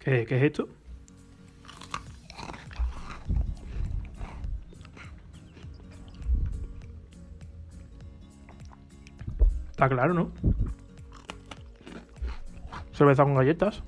¿Qué, 0.00 0.24
qué 0.26 0.38
es 0.38 0.42
esto? 0.44 0.68
Está 9.70 9.88
claro, 9.88 10.14
¿no? 10.14 10.32
Cerveza 12.92 13.24
con 13.24 13.34
galletas. 13.34 13.82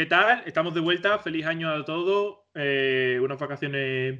¿Qué 0.00 0.06
tal? 0.06 0.42
Estamos 0.46 0.72
de 0.72 0.80
vuelta. 0.80 1.18
Feliz 1.18 1.44
año 1.44 1.68
a 1.68 1.84
todos. 1.84 2.38
Eh, 2.54 3.20
unas 3.22 3.38
vacaciones 3.38 4.18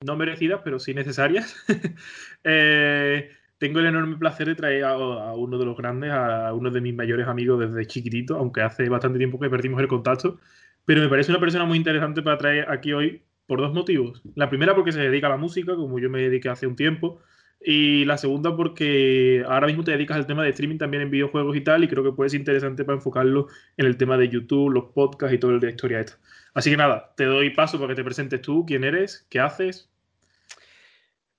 no 0.00 0.16
merecidas, 0.16 0.62
pero 0.64 0.78
sí 0.78 0.94
necesarias. 0.94 1.54
Eh, 2.42 3.30
tengo 3.58 3.80
el 3.80 3.86
enorme 3.86 4.16
placer 4.16 4.46
de 4.46 4.54
traer 4.54 4.84
a, 4.84 4.92
a, 4.92 5.34
uno 5.34 5.58
de 5.58 5.66
los 5.66 5.76
grandes, 5.76 6.10
a 6.10 6.54
uno 6.54 6.70
de 6.70 6.80
mis 6.80 6.94
mayores 6.94 7.28
amigos 7.28 7.60
desde 7.60 7.86
chiquitito, 7.86 8.34
aunque 8.34 8.62
hace 8.62 8.88
bastante 8.88 9.18
tiempo 9.18 9.38
que 9.38 9.50
perdimos 9.50 9.78
el 9.82 9.88
contacto. 9.88 10.40
Pero 10.86 11.02
me 11.02 11.08
parece 11.10 11.32
una 11.32 11.40
persona 11.40 11.66
muy 11.66 11.76
interesante 11.76 12.22
para 12.22 12.38
traer 12.38 12.70
aquí 12.70 12.94
hoy 12.94 13.22
por 13.46 13.60
dos 13.60 13.74
motivos. 13.74 14.22
La 14.36 14.48
primera 14.48 14.74
porque 14.74 14.92
se 14.92 15.00
dedica 15.00 15.26
a 15.26 15.30
la 15.30 15.36
música, 15.36 15.76
como 15.76 15.98
yo 15.98 16.08
me 16.08 16.22
dediqué 16.22 16.48
hace 16.48 16.66
un 16.66 16.76
tiempo. 16.76 17.20
Y 17.62 18.06
la 18.06 18.16
segunda 18.16 18.56
porque 18.56 19.44
ahora 19.46 19.66
mismo 19.66 19.84
te 19.84 19.90
dedicas 19.90 20.16
al 20.16 20.26
tema 20.26 20.42
de 20.42 20.50
streaming 20.50 20.78
también 20.78 21.02
en 21.02 21.10
videojuegos 21.10 21.54
y 21.56 21.60
tal, 21.60 21.84
y 21.84 21.88
creo 21.88 22.02
que 22.02 22.12
puede 22.12 22.30
ser 22.30 22.40
interesante 22.40 22.84
para 22.84 22.96
enfocarlo 22.96 23.48
en 23.76 23.86
el 23.86 23.96
tema 23.98 24.16
de 24.16 24.28
YouTube, 24.28 24.70
los 24.70 24.84
podcasts 24.94 25.34
y 25.34 25.38
todo 25.38 25.50
el 25.50 25.60
de 25.60 25.66
la 25.66 25.72
historia 25.72 26.00
esta. 26.00 26.18
Así 26.54 26.70
que 26.70 26.76
nada, 26.76 27.12
te 27.16 27.24
doy 27.24 27.50
paso 27.50 27.78
para 27.78 27.88
que 27.88 27.96
te 27.96 28.04
presentes 28.04 28.40
tú, 28.40 28.64
quién 28.66 28.84
eres, 28.84 29.26
qué 29.28 29.40
haces. 29.40 29.90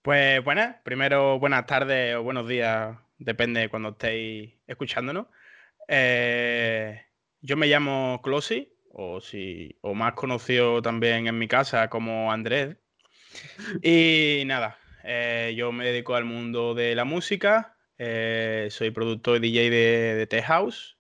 Pues 0.04 0.44
buenas, 0.44 0.78
primero 0.84 1.40
buenas 1.40 1.66
tardes 1.66 2.16
o 2.16 2.24
buenos 2.24 2.48
días, 2.48 2.98
depende 3.18 3.62
de 3.62 3.70
cuando 3.70 3.90
estéis 3.90 4.54
escuchándonos. 4.68 5.28
Eh, 5.88 7.02
yo 7.42 7.58
me 7.58 7.68
llamo 7.68 8.22
Closi, 8.24 8.72
o, 8.94 9.22
si, 9.22 9.78
o 9.82 9.94
más 9.94 10.14
conocido 10.14 10.82
también 10.82 11.28
en 11.28 11.38
mi 11.38 11.48
casa 11.48 11.90
como 11.90 12.32
Andrés. 12.32 12.78
Y 13.82 14.44
nada, 14.46 14.78
eh, 15.04 15.54
yo 15.56 15.72
me 15.72 15.86
dedico 15.86 16.16
al 16.16 16.26
mundo 16.26 16.74
de 16.74 16.96
la 16.96 17.06
música, 17.06 17.78
eh, 17.98 18.68
soy 18.72 18.92
productor 18.92 19.38
y 19.38 19.40
DJ 19.40 19.70
de, 19.70 20.16
de 20.16 20.28
Tech 20.28 20.46
House 20.46 20.98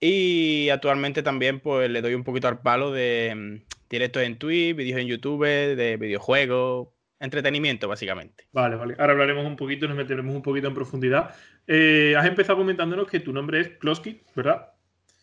y 0.00 0.68
actualmente 0.70 1.22
también 1.22 1.60
pues 1.60 1.90
le 1.90 2.00
doy 2.00 2.14
un 2.14 2.24
poquito 2.24 2.48
al 2.48 2.60
palo 2.60 2.92
de 2.92 3.34
mm, 3.34 3.74
directos 3.90 4.22
en 4.22 4.38
Twitch, 4.38 4.76
vídeos 4.76 5.00
en 5.00 5.08
YouTube, 5.08 5.44
de 5.44 5.96
videojuegos, 5.96 6.88
entretenimiento 7.20 7.88
básicamente. 7.88 8.46
Vale, 8.52 8.76
vale. 8.76 8.94
Ahora 8.98 9.12
hablaremos 9.12 9.44
un 9.44 9.56
poquito, 9.56 9.88
nos 9.88 9.96
meteremos 9.96 10.34
un 10.34 10.42
poquito 10.42 10.68
en 10.68 10.74
profundidad. 10.74 11.34
Eh, 11.66 12.14
has 12.16 12.26
empezado 12.26 12.58
comentándonos 12.58 13.08
que 13.08 13.20
tu 13.20 13.32
nombre 13.32 13.60
es 13.60 13.68
Klosky, 13.78 14.22
¿verdad? 14.34 14.72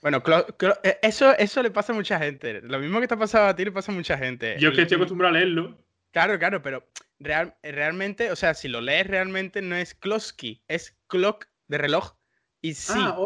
Bueno, 0.01 0.21
eh, 0.83 0.99
eso, 1.01 1.35
eso 1.37 1.63
le 1.63 1.71
pasa 1.71 1.93
a 1.93 1.95
mucha 1.95 2.19
gente. 2.19 2.61
Lo 2.61 2.79
mismo 2.79 2.99
que 2.99 3.07
te 3.07 3.13
ha 3.13 3.17
pasado 3.17 3.47
a 3.47 3.55
ti 3.55 3.65
le 3.65 3.71
pasa 3.71 3.91
a 3.91 3.95
mucha 3.95 4.17
gente. 4.17 4.55
Yo 4.59 4.69
es 4.69 4.75
que 4.75 4.81
estoy 4.83 4.97
acostumbrado 4.97 5.33
a 5.33 5.39
leerlo. 5.39 5.77
Claro, 6.11 6.37
claro, 6.37 6.61
pero 6.61 6.85
real, 7.19 7.55
realmente, 7.63 8.31
o 8.31 8.35
sea, 8.35 8.53
si 8.53 8.67
lo 8.67 8.81
lees 8.81 9.07
realmente 9.07 9.61
no 9.61 9.75
es 9.75 9.93
Klosky, 9.93 10.63
es 10.67 10.97
clock 11.07 11.47
de 11.67 11.77
reloj 11.77 12.13
y 12.61 12.73
sí. 12.73 12.93
Ah, 12.95 13.17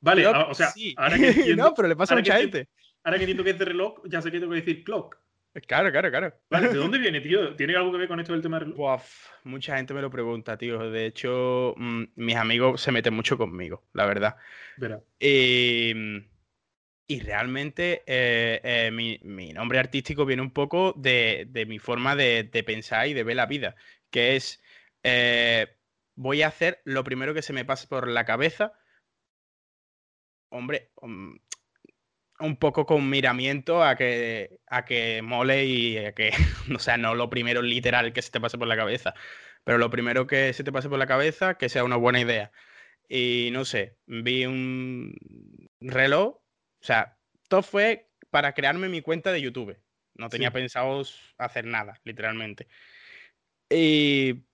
vale, 0.00 0.26
ah, 0.26 0.46
o 0.50 0.54
sea, 0.54 0.72
ahora 0.96 1.16
que 1.16 1.28
entiendo, 1.28 1.64
no, 1.64 1.74
pero 1.74 1.88
le 1.88 1.96
pasa 1.96 2.14
a 2.14 2.16
mucha 2.18 2.36
gente. 2.36 2.68
Ahora 3.02 3.16
que 3.16 3.24
entiendo 3.24 3.44
que 3.44 3.50
es 3.50 3.58
de 3.58 3.64
reloj, 3.64 4.02
ya 4.06 4.20
sé 4.20 4.30
que 4.30 4.40
tengo 4.40 4.52
que 4.52 4.60
decir 4.60 4.84
clock. 4.84 5.16
Claro, 5.66 5.90
claro, 5.90 6.10
claro. 6.10 6.32
Vale, 6.48 6.68
¿de 6.68 6.74
dónde 6.74 6.98
viene, 6.98 7.20
tío? 7.20 7.56
¿Tiene 7.56 7.74
algo 7.74 7.90
que 7.90 7.98
ver 7.98 8.08
con 8.08 8.20
esto 8.20 8.32
del 8.32 8.42
tema 8.42 8.58
del 8.58 8.72
reloj? 8.72 9.00
mucha 9.44 9.76
gente 9.76 9.94
me 9.94 10.02
lo 10.02 10.10
pregunta, 10.10 10.56
tío. 10.56 10.90
De 10.90 11.06
hecho, 11.06 11.74
mm, 11.76 12.04
mis 12.16 12.36
amigos 12.36 12.80
se 12.80 12.92
meten 12.92 13.14
mucho 13.14 13.36
conmigo, 13.36 13.84
la 13.92 14.06
verdad. 14.06 14.36
Verá. 14.76 15.00
Y, 15.18 15.92
y 17.10 17.18
realmente 17.18 18.04
eh, 18.06 18.60
eh, 18.62 18.90
mi, 18.92 19.52
nombre 19.52 19.80
artístico 19.80 20.24
viene 20.24 20.42
un 20.42 20.52
poco 20.52 20.94
de, 20.96 21.48
mi 21.66 21.80
forma 21.80 22.14
de, 22.14 22.44
pensar 22.64 23.08
y 23.08 23.14
de 23.14 23.24
ver 23.24 23.34
la 23.34 23.46
vida, 23.46 23.74
que 24.10 24.36
es, 24.36 24.62
eh, 25.02 25.76
voy 26.14 26.42
a 26.42 26.46
hacer 26.46 26.80
lo 26.84 27.02
primero 27.02 27.34
que 27.34 27.42
se 27.42 27.52
me 27.52 27.64
pase 27.64 27.88
por 27.88 28.06
la 28.06 28.24
cabeza. 28.24 28.74
Hombre, 30.52 30.92
um, 31.02 31.36
un 32.38 32.56
poco 32.58 32.86
con 32.86 33.10
miramiento 33.10 33.82
a 33.82 33.96
que, 33.96 34.60
a 34.68 34.84
que 34.84 35.20
mole 35.20 35.64
y 35.64 35.98
a 35.98 36.12
que, 36.14 36.30
o 36.76 36.78
sea, 36.78 36.96
no 36.96 37.16
lo 37.16 37.28
primero 37.28 37.60
literal 37.60 38.12
que 38.12 38.22
se 38.22 38.30
te 38.30 38.40
pase 38.40 38.56
por 38.56 38.68
la 38.68 38.76
cabeza, 38.76 39.14
pero 39.64 39.78
lo 39.78 39.90
primero 39.90 40.28
que 40.28 40.52
se 40.52 40.62
te 40.62 40.70
pase 40.70 40.88
por 40.88 41.00
la 41.00 41.08
cabeza, 41.08 41.54
que 41.58 41.68
sea 41.68 41.82
una 41.82 41.96
buena 41.96 42.20
idea. 42.20 42.52
Y 43.08 43.50
no 43.52 43.64
sé, 43.64 43.96
vi 44.06 44.46
un 44.46 45.16
reloj, 45.80 46.40
o 46.80 46.84
sea, 46.84 47.18
todo 47.48 47.62
fue 47.62 48.10
para 48.30 48.52
crearme 48.54 48.88
mi 48.88 49.02
cuenta 49.02 49.32
de 49.32 49.42
YouTube. 49.42 49.78
No 50.14 50.28
tenía 50.28 50.48
sí. 50.48 50.54
pensado 50.54 51.02
hacer 51.38 51.64
nada, 51.66 52.00
literalmente. 52.04 52.68
Y 53.68 54.44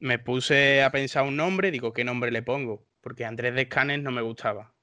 me 0.00 0.18
puse 0.18 0.82
a 0.82 0.90
pensar 0.90 1.24
un 1.24 1.36
nombre, 1.36 1.70
digo, 1.70 1.92
¿qué 1.92 2.04
nombre 2.04 2.30
le 2.30 2.42
pongo? 2.42 2.86
Porque 3.00 3.24
Andrés 3.24 3.54
de 3.54 3.64
Scanes 3.64 4.02
no 4.02 4.10
me 4.10 4.22
gustaba, 4.22 4.74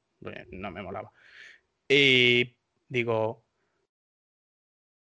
no 0.52 0.72
me 0.72 0.82
molaba. 0.82 1.12
Y 1.88 2.58
digo, 2.88 3.46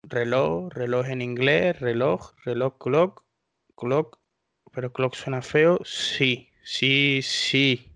reloj, 0.05 0.69
reloj 0.73 1.09
en 1.09 1.23
inglés, 1.23 1.81
reloj, 1.81 2.35
reloj, 2.45 2.79
clock, 2.79 3.25
clock, 3.77 4.21
pero 4.73 4.93
clock 4.93 5.15
suena 5.15 5.43
feo. 5.43 5.79
Sí, 5.85 6.51
sí, 6.63 7.21
sí. 7.23 7.93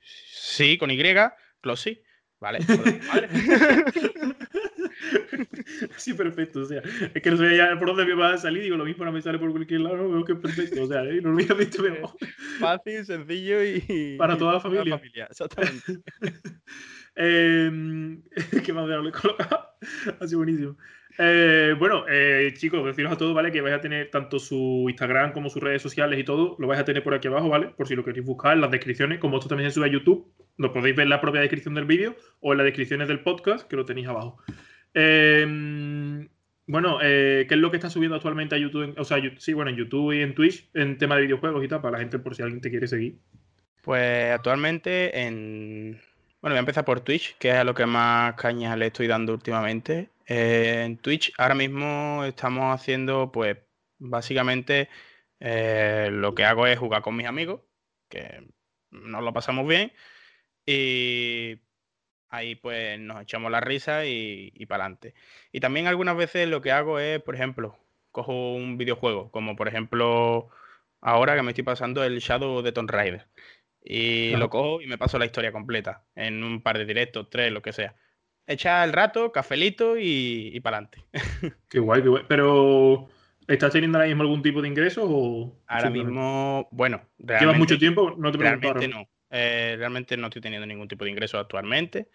Sí, 0.00 0.78
con 0.78 0.90
Y, 0.90 0.96
clock 1.60 1.76
sí. 1.76 2.02
Vale. 2.40 2.60
vale. 2.68 3.28
sí, 5.96 6.14
perfecto. 6.14 6.60
O 6.60 6.64
sea, 6.64 6.82
es 7.14 7.22
que 7.22 7.30
no 7.30 7.36
sé 7.36 7.56
ya 7.56 7.76
por 7.78 7.88
dónde 7.88 8.04
me 8.04 8.14
va 8.14 8.34
a 8.34 8.38
salir. 8.38 8.62
Digo, 8.62 8.76
lo 8.76 8.84
mismo 8.84 9.04
no 9.04 9.12
me 9.12 9.22
sale 9.22 9.38
por 9.38 9.50
cualquier 9.50 9.80
lado. 9.80 9.96
No 9.96 10.10
veo 10.10 10.24
que 10.24 10.32
es 10.32 10.38
perfecto. 10.38 10.82
O 10.82 10.86
sea, 10.86 11.04
¿eh? 11.04 11.20
no 11.20 11.30
olvides 11.30 11.56
visto 11.56 11.82
mejor. 11.82 12.10
Fácil, 12.60 13.04
sencillo 13.04 13.64
y. 13.64 14.16
Para 14.16 14.36
toda 14.36 14.54
la 14.54 14.60
familia. 14.60 14.84
Toda 14.84 14.90
la 14.90 14.98
familia 14.98 15.28
exactamente. 15.30 16.00
eh, 17.16 18.18
¿Qué 18.64 18.72
más 18.72 18.86
de 18.86 18.94
haberle 18.94 19.12
colocado? 19.12 19.68
Ha 20.20 20.26
sido 20.26 20.38
buenísimo. 20.38 20.76
Eh, 21.20 21.74
bueno, 21.76 22.04
eh, 22.08 22.54
chicos, 22.56 22.84
deciros 22.84 23.12
a 23.12 23.16
todos, 23.16 23.34
¿vale? 23.34 23.50
Que 23.50 23.60
vais 23.60 23.74
a 23.74 23.80
tener 23.80 24.08
tanto 24.10 24.38
su 24.38 24.86
Instagram 24.88 25.32
como 25.32 25.50
sus 25.50 25.60
redes 25.60 25.82
sociales 25.82 26.20
y 26.20 26.22
todo, 26.22 26.54
lo 26.60 26.68
vais 26.68 26.80
a 26.80 26.84
tener 26.84 27.02
por 27.02 27.12
aquí 27.12 27.26
abajo, 27.26 27.48
¿vale? 27.48 27.70
Por 27.76 27.88
si 27.88 27.96
lo 27.96 28.04
queréis 28.04 28.24
buscar 28.24 28.54
en 28.54 28.60
las 28.60 28.70
descripciones, 28.70 29.18
como 29.18 29.38
esto 29.38 29.48
también 29.48 29.68
se 29.68 29.74
sube 29.74 29.86
a 29.86 29.92
YouTube, 29.92 30.32
lo 30.58 30.72
podéis 30.72 30.94
ver 30.94 31.04
en 31.04 31.10
la 31.10 31.20
propia 31.20 31.40
descripción 31.40 31.74
del 31.74 31.86
vídeo 31.86 32.16
o 32.40 32.52
en 32.52 32.58
las 32.58 32.64
descripciones 32.66 33.08
del 33.08 33.20
podcast, 33.20 33.66
que 33.66 33.76
lo 33.76 33.86
tenéis 33.86 34.08
abajo. 34.08 34.38
Eh, 34.94 36.26
bueno, 36.68 36.98
eh, 37.02 37.46
¿qué 37.48 37.54
es 37.54 37.60
lo 37.60 37.70
que 37.70 37.78
está 37.78 37.88
subiendo 37.88 38.16
actualmente 38.16 38.54
a 38.54 38.58
YouTube? 38.58 38.94
O 38.98 39.04
sea, 39.04 39.18
sí, 39.38 39.54
bueno, 39.54 39.70
en 39.70 39.76
YouTube 39.78 40.12
y 40.12 40.20
en 40.20 40.34
Twitch, 40.34 40.68
en 40.74 40.98
tema 40.98 41.16
de 41.16 41.22
videojuegos 41.22 41.64
y 41.64 41.68
tal, 41.68 41.80
para 41.80 41.92
la 41.92 41.98
gente, 41.98 42.18
por 42.18 42.34
si 42.34 42.42
alguien 42.42 42.60
te 42.60 42.68
quiere 42.68 42.86
seguir. 42.86 43.18
Pues 43.82 44.30
actualmente 44.30 45.18
en. 45.18 45.98
Bueno, 46.42 46.52
voy 46.52 46.56
a 46.56 46.60
empezar 46.60 46.84
por 46.84 47.00
Twitch, 47.00 47.38
que 47.38 47.48
es 47.48 47.54
a 47.54 47.64
lo 47.64 47.72
que 47.72 47.86
más 47.86 48.34
cañas 48.34 48.76
le 48.76 48.88
estoy 48.88 49.06
dando 49.06 49.32
últimamente. 49.32 50.10
Eh, 50.26 50.82
en 50.84 50.98
Twitch 50.98 51.32
ahora 51.38 51.54
mismo 51.54 52.22
estamos 52.26 52.74
haciendo, 52.74 53.32
pues, 53.32 53.56
básicamente 53.98 54.90
eh, 55.40 56.10
lo 56.12 56.34
que 56.34 56.44
hago 56.44 56.66
es 56.66 56.78
jugar 56.78 57.00
con 57.00 57.16
mis 57.16 57.26
amigos, 57.26 57.62
que 58.10 58.46
nos 58.90 59.24
lo 59.24 59.32
pasamos 59.32 59.66
bien, 59.66 59.90
y 60.70 61.60
ahí 62.28 62.54
pues 62.56 63.00
nos 63.00 63.22
echamos 63.22 63.50
la 63.50 63.60
risa 63.60 64.04
y, 64.04 64.52
y 64.54 64.66
para 64.66 64.84
adelante. 64.84 65.14
Y 65.50 65.60
también 65.60 65.86
algunas 65.86 66.16
veces 66.16 66.46
lo 66.46 66.60
que 66.60 66.72
hago 66.72 66.98
es, 66.98 67.22
por 67.22 67.34
ejemplo, 67.34 67.78
cojo 68.10 68.54
un 68.54 68.76
videojuego, 68.76 69.30
como 69.30 69.56
por 69.56 69.68
ejemplo 69.68 70.50
ahora 71.00 71.36
que 71.36 71.42
me 71.42 71.52
estoy 71.52 71.64
pasando 71.64 72.04
el 72.04 72.18
Shadow 72.18 72.60
de 72.60 72.72
Tomb 72.72 72.90
Raider. 72.90 73.26
Y 73.82 74.36
lo 74.36 74.50
cojo 74.50 74.82
y 74.82 74.86
me 74.86 74.98
paso 74.98 75.18
la 75.18 75.24
historia 75.24 75.52
completa 75.52 76.04
en 76.14 76.44
un 76.44 76.60
par 76.60 76.76
de 76.76 76.84
directos, 76.84 77.30
tres, 77.30 77.50
lo 77.50 77.62
que 77.62 77.72
sea. 77.72 77.94
Echa 78.46 78.84
el 78.84 78.92
rato, 78.92 79.32
cafelito 79.32 79.96
y, 79.96 80.50
y 80.52 80.60
para 80.60 80.78
adelante. 80.78 81.04
Qué 81.70 81.78
guay, 81.78 82.02
qué 82.02 82.08
guay. 82.08 82.24
Pero, 82.28 83.08
¿estás 83.46 83.72
teniendo 83.72 83.96
ahora 83.96 84.08
mismo 84.08 84.22
algún 84.22 84.42
tipo 84.42 84.60
de 84.60 84.68
ingresos 84.68 85.04
o...? 85.08 85.56
Ahora 85.66 85.88
mismo, 85.88 86.68
bueno, 86.70 87.00
¿Llevas 87.16 87.40
realmente, 87.40 87.58
mucho 87.58 87.78
tiempo? 87.78 88.14
No 88.18 88.32
te 88.32 88.38
pregunto 88.38 88.72
realmente 88.72 88.88
no. 88.88 89.08
Eh, 89.30 89.74
realmente 89.78 90.16
no 90.16 90.26
estoy 90.28 90.42
teniendo 90.42 90.66
ningún 90.66 90.88
tipo 90.88 91.04
de 91.04 91.10
ingreso 91.10 91.38
actualmente. 91.38 92.08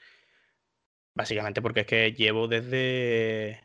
Básicamente 1.15 1.61
porque 1.61 1.81
es 1.81 1.85
que 1.87 2.13
llevo 2.13 2.47
desde. 2.47 3.61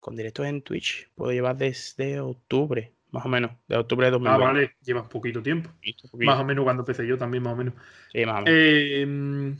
Con 0.00 0.14
directos 0.16 0.46
en 0.46 0.62
Twitch. 0.62 1.10
Puedo 1.14 1.32
llevar 1.32 1.56
desde 1.56 2.20
octubre, 2.20 2.92
más 3.10 3.26
o 3.26 3.28
menos. 3.28 3.50
De 3.66 3.76
octubre 3.76 4.06
de 4.06 4.10
Ah, 4.10 4.18
2020. 4.18 4.46
vale, 4.46 4.76
llevas 4.84 5.08
poquito 5.08 5.42
tiempo. 5.42 5.70
Poquito, 5.70 6.08
poquito. 6.08 6.30
Más 6.30 6.38
o 6.40 6.44
menos 6.44 6.62
cuando 6.62 6.82
empecé 6.82 7.06
yo 7.06 7.18
también, 7.18 7.42
más 7.42 7.54
o 7.54 7.56
menos. 7.56 7.74
Sí, 8.12 8.24
más 8.24 8.36
o 8.42 8.44
menos. 8.44 8.50
Eh, 8.54 9.04
mm, 9.06 9.52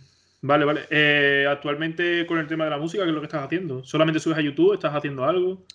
vale, 0.42 0.64
vale. 0.64 0.80
Eh, 0.90 1.46
actualmente 1.50 2.24
con 2.26 2.38
el 2.38 2.46
tema 2.46 2.64
de 2.64 2.70
la 2.70 2.78
música, 2.78 3.02
¿qué 3.02 3.08
es 3.08 3.14
lo 3.14 3.20
que 3.20 3.26
estás 3.26 3.42
haciendo? 3.44 3.82
¿Solamente 3.84 4.20
subes 4.20 4.38
a 4.38 4.42
YouTube? 4.42 4.74
¿Estás 4.74 4.94
haciendo 4.94 5.24
algo? 5.24 5.66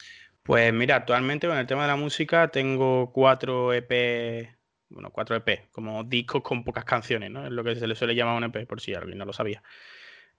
Pues 0.43 0.73
mira, 0.73 0.95
actualmente 0.95 1.47
con 1.47 1.57
el 1.57 1.67
tema 1.67 1.81
de 1.83 1.87
la 1.89 1.95
música 1.97 2.47
tengo 2.49 3.11
cuatro 3.11 3.73
EP, 3.73 4.49
bueno, 4.93 5.09
cuatro 5.11 5.35
EP, 5.35 5.69
como 5.71 6.03
discos 6.03 6.41
con 6.43 6.63
pocas 6.63 6.85
canciones, 6.85 7.31
¿no? 7.31 7.45
Es 7.45 7.51
lo 7.51 7.63
que 7.63 7.75
se 7.75 7.87
le 7.87 7.95
suele 7.95 8.15
llamar 8.15 8.37
un 8.37 8.43
EP, 8.45 8.67
por 8.67 8.79
si 8.79 8.93
alguien 8.93 9.17
no 9.17 9.25
lo 9.25 9.33
sabía. 9.33 9.61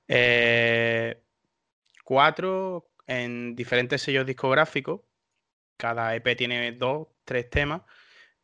Eh, 0.08 1.20
cuatro 2.04 2.88
en 3.06 3.56
diferentes 3.56 4.02
sellos 4.02 4.26
discográficos. 4.26 5.00
Cada 5.76 6.14
EP 6.14 6.36
tiene 6.36 6.72
dos, 6.72 7.08
tres 7.24 7.50
temas. 7.50 7.82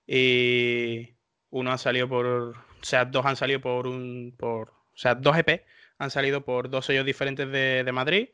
Y 0.07 1.15
uno 1.51 1.73
ha 1.73 1.79
salido 1.79 2.09
por. 2.09 2.27
O 2.27 2.55
sea, 2.83 3.05
dos 3.05 3.27
han 3.27 3.37
salido 3.37 3.61
por 3.61 3.87
un. 3.87 4.35
Por, 4.39 4.71
o 4.71 4.97
sea, 4.97 5.15
dos 5.15 5.37
EP 5.39 5.65
han 5.99 6.11
salido 6.11 6.45
por 6.45 6.71
dos 6.71 6.87
sellos 6.87 7.06
diferentes 7.06 7.51
de, 7.51 7.91
Madrid. 7.93 8.29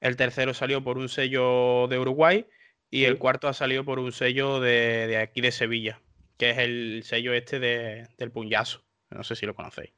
El 0.00 0.16
tercero 0.16 0.54
salió 0.54 0.84
por 0.84 0.98
un 0.98 1.08
sello 1.08 1.88
de 1.88 1.98
Uruguay. 1.98 2.46
Y 2.90 3.04
el 3.04 3.18
cuarto 3.18 3.48
ha 3.48 3.52
salido 3.52 3.84
por 3.84 3.98
un 3.98 4.12
sello 4.12 4.60
de, 4.60 5.18
aquí 5.18 5.42
de 5.42 5.52
Sevilla, 5.52 6.00
que 6.38 6.50
es 6.50 6.58
el 6.58 7.02
sello 7.04 7.34
este 7.34 7.60
del 7.60 8.30
Puñazo. 8.30 8.82
No 9.10 9.22
sé 9.22 9.34
si 9.36 9.44
lo 9.44 9.54
conocéis. 9.54 9.92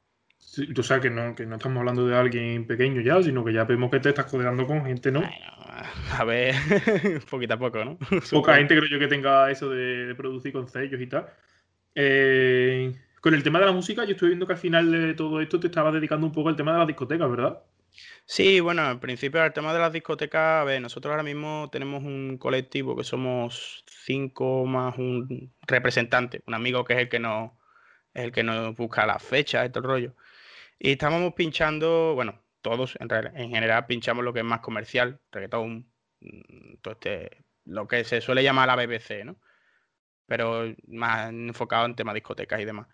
tú 0.73 0.83
sabes 0.83 1.03
que 1.03 1.09
no, 1.09 1.35
que 1.35 1.45
no 1.45 1.55
estamos 1.55 1.79
hablando 1.79 2.05
de 2.07 2.15
alguien 2.15 2.65
pequeño 2.65 3.01
ya, 3.01 3.21
sino 3.21 3.45
que 3.45 3.53
ya 3.53 3.63
vemos 3.63 3.91
que 3.91 3.99
te 3.99 4.09
estás 4.09 4.25
codeando 4.25 4.65
con 4.65 4.83
gente, 4.83 5.11
¿no? 5.11 5.21
a 6.11 6.23
ver, 6.25 6.55
poquito 7.29 7.53
a 7.53 7.59
poco, 7.59 7.85
¿no? 7.85 7.97
Poca 8.29 8.55
gente 8.55 8.75
creo 8.75 8.89
yo 8.89 8.99
que 8.99 9.07
tenga 9.07 9.49
eso 9.51 9.69
de, 9.69 10.13
producir 10.15 10.51
con 10.51 10.67
sellos 10.67 10.99
y 10.99 11.07
tal. 11.07 11.27
Eh, 11.93 12.93
con 13.21 13.35
el 13.35 13.43
tema 13.43 13.59
de 13.59 13.65
la 13.65 13.71
música, 13.71 14.03
yo 14.03 14.13
estoy 14.13 14.29
viendo 14.29 14.47
que 14.47 14.53
al 14.53 14.59
final 14.59 14.91
de 14.91 15.13
todo 15.13 15.41
esto 15.41 15.59
te 15.59 15.67
estabas 15.67 15.93
dedicando 15.93 16.25
un 16.25 16.33
poco 16.33 16.49
al 16.49 16.55
tema 16.55 16.73
de 16.73 16.79
las 16.79 16.87
discotecas, 16.87 17.29
¿verdad? 17.29 17.61
Sí, 18.25 18.59
bueno, 18.59 18.89
en 18.89 18.99
principio 18.99 19.41
al 19.41 19.53
tema 19.53 19.73
de 19.73 19.79
las 19.79 19.91
discotecas, 19.91 20.61
a 20.61 20.63
ver, 20.63 20.81
nosotros 20.81 21.11
ahora 21.11 21.23
mismo 21.23 21.69
tenemos 21.71 22.03
un 22.03 22.37
colectivo 22.37 22.95
que 22.95 23.03
somos 23.03 23.83
cinco 23.87 24.65
más 24.65 24.97
un 24.97 25.53
representante, 25.61 26.41
un 26.47 26.53
amigo 26.53 26.83
que 26.85 26.93
es 26.93 26.99
el 26.99 27.09
que 27.09 27.19
nos, 27.19 27.51
el 28.13 28.31
que 28.31 28.43
nos 28.43 28.75
busca 28.75 29.05
las 29.05 29.21
fechas 29.23 29.69
el 29.73 29.83
rollo. 29.83 30.15
Y 30.79 30.91
estábamos 30.93 31.33
pinchando, 31.33 32.13
bueno, 32.15 32.41
todos 32.61 32.97
en, 32.99 33.09
general 33.51 33.85
pinchamos 33.87 34.23
lo 34.23 34.33
que 34.33 34.39
es 34.39 34.45
más 34.45 34.61
comercial, 34.61 35.19
reggaetón, 35.31 35.91
mm, 36.21 36.75
todo 36.81 36.93
este, 36.93 37.43
lo 37.65 37.87
que 37.87 38.03
se 38.03 38.21
suele 38.21 38.43
llamar 38.43 38.67
la 38.67 38.75
BBC, 38.75 39.25
¿no? 39.25 39.37
Pero 40.27 40.73
más 40.87 41.29
enfocado 41.31 41.85
en 41.85 41.95
temas 41.95 42.15
discotecas 42.15 42.59
y 42.61 42.65
demás. 42.65 42.87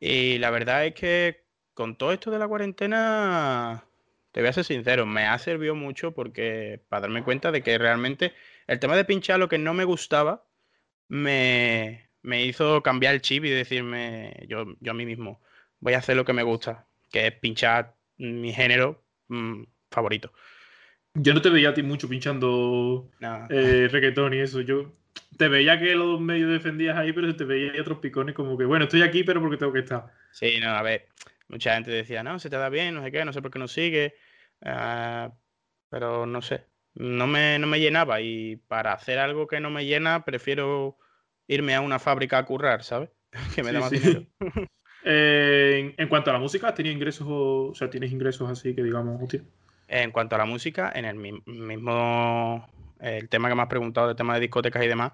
Y 0.00 0.38
la 0.38 0.50
verdad 0.50 0.86
es 0.86 0.94
que 0.94 1.46
con 1.74 1.96
todo 1.96 2.12
esto 2.12 2.30
de 2.30 2.38
la 2.38 2.48
cuarentena, 2.48 3.84
te 4.32 4.40
voy 4.40 4.48
a 4.48 4.52
ser 4.52 4.64
sincero, 4.64 5.06
me 5.06 5.26
ha 5.26 5.38
servido 5.38 5.74
mucho 5.74 6.12
porque 6.12 6.80
para 6.88 7.02
darme 7.02 7.24
cuenta 7.24 7.50
de 7.50 7.62
que 7.62 7.78
realmente 7.78 8.32
el 8.66 8.78
tema 8.78 8.96
de 8.96 9.04
pinchar 9.04 9.38
lo 9.38 9.48
que 9.48 9.58
no 9.58 9.74
me 9.74 9.84
gustaba 9.84 10.44
me, 11.08 12.08
hizo 12.22 12.82
cambiar 12.82 13.14
el 13.14 13.22
chip 13.22 13.44
y 13.44 13.50
decirme 13.50 14.46
yo, 14.48 14.76
yo 14.80 14.92
a 14.92 14.94
mí 14.94 15.06
mismo, 15.06 15.40
voy 15.80 15.94
a 15.94 15.98
hacer 15.98 16.16
lo 16.16 16.24
que 16.24 16.32
me 16.32 16.44
gusta, 16.44 16.86
que 17.10 17.26
es 17.26 17.32
pinchar 17.32 17.96
mi 18.18 18.52
género 18.52 19.02
mm, 19.28 19.64
favorito. 19.90 20.32
Yo 21.14 21.34
no 21.34 21.42
te 21.42 21.50
veía 21.50 21.70
a 21.70 21.74
ti 21.74 21.82
mucho 21.82 22.08
pinchando 22.08 23.10
eh, 23.50 23.88
reggaetón 23.90 24.34
y 24.34 24.38
eso. 24.38 24.60
Yo 24.60 24.92
te 25.36 25.48
veía 25.48 25.78
que 25.80 25.94
los 25.96 26.20
medios 26.20 26.50
defendías 26.50 26.96
ahí, 26.96 27.12
pero 27.12 27.34
te 27.34 27.44
veía 27.44 27.72
otros 27.80 27.98
picones 27.98 28.34
como 28.34 28.56
que, 28.56 28.64
bueno, 28.64 28.84
estoy 28.84 29.02
aquí, 29.02 29.24
pero 29.24 29.40
porque 29.40 29.56
tengo 29.56 29.72
que 29.72 29.80
estar. 29.80 30.12
Sí, 30.30 30.60
no, 30.60 30.68
a 30.68 30.82
ver, 30.82 31.08
mucha 31.50 31.74
gente 31.74 31.90
decía, 31.90 32.22
no, 32.22 32.38
se 32.38 32.48
te 32.48 32.56
da 32.56 32.68
bien, 32.68 32.94
no 32.94 33.02
sé 33.02 33.10
qué, 33.10 33.24
no 33.24 33.32
sé 33.32 33.42
por 33.42 33.50
qué 33.50 33.58
no 33.58 33.68
sigue. 33.68 34.14
Ah, 34.62 35.32
pero 35.88 36.24
no 36.24 36.40
sé, 36.40 36.66
no 36.94 37.26
me, 37.26 37.58
no 37.58 37.66
me 37.66 37.80
llenaba 37.80 38.20
y 38.20 38.56
para 38.56 38.92
hacer 38.92 39.18
algo 39.18 39.46
que 39.46 39.60
no 39.60 39.70
me 39.70 39.84
llena, 39.84 40.24
prefiero 40.24 40.96
irme 41.48 41.74
a 41.74 41.80
una 41.80 41.98
fábrica 41.98 42.38
a 42.38 42.46
currar, 42.46 42.84
¿sabes? 42.84 43.10
que 43.54 43.62
me 43.62 43.72
da 43.72 43.80
más 43.80 43.90
dinero. 43.90 44.24
Eh, 45.02 45.94
en, 45.96 46.08
cuanto 46.08 46.28
a 46.28 46.34
la 46.34 46.38
música, 46.38 46.68
¿has 46.68 46.74
tenido 46.74 46.94
ingresos, 46.94 47.26
o 47.26 47.72
sea, 47.74 47.88
tienes 47.88 48.12
ingresos 48.12 48.50
así 48.50 48.74
que 48.74 48.82
digamos 48.82 49.18
útil? 49.18 49.46
En 49.88 50.10
cuanto 50.10 50.34
a 50.34 50.38
la 50.38 50.44
música, 50.44 50.92
en 50.94 51.06
el 51.06 51.14
mismo, 51.16 52.68
el 53.00 53.30
tema 53.30 53.48
que 53.48 53.54
me 53.54 53.62
has 53.62 53.68
preguntado, 53.68 54.10
el 54.10 54.16
tema 54.16 54.34
de 54.34 54.40
discotecas 54.40 54.84
y 54.84 54.88
demás, 54.88 55.12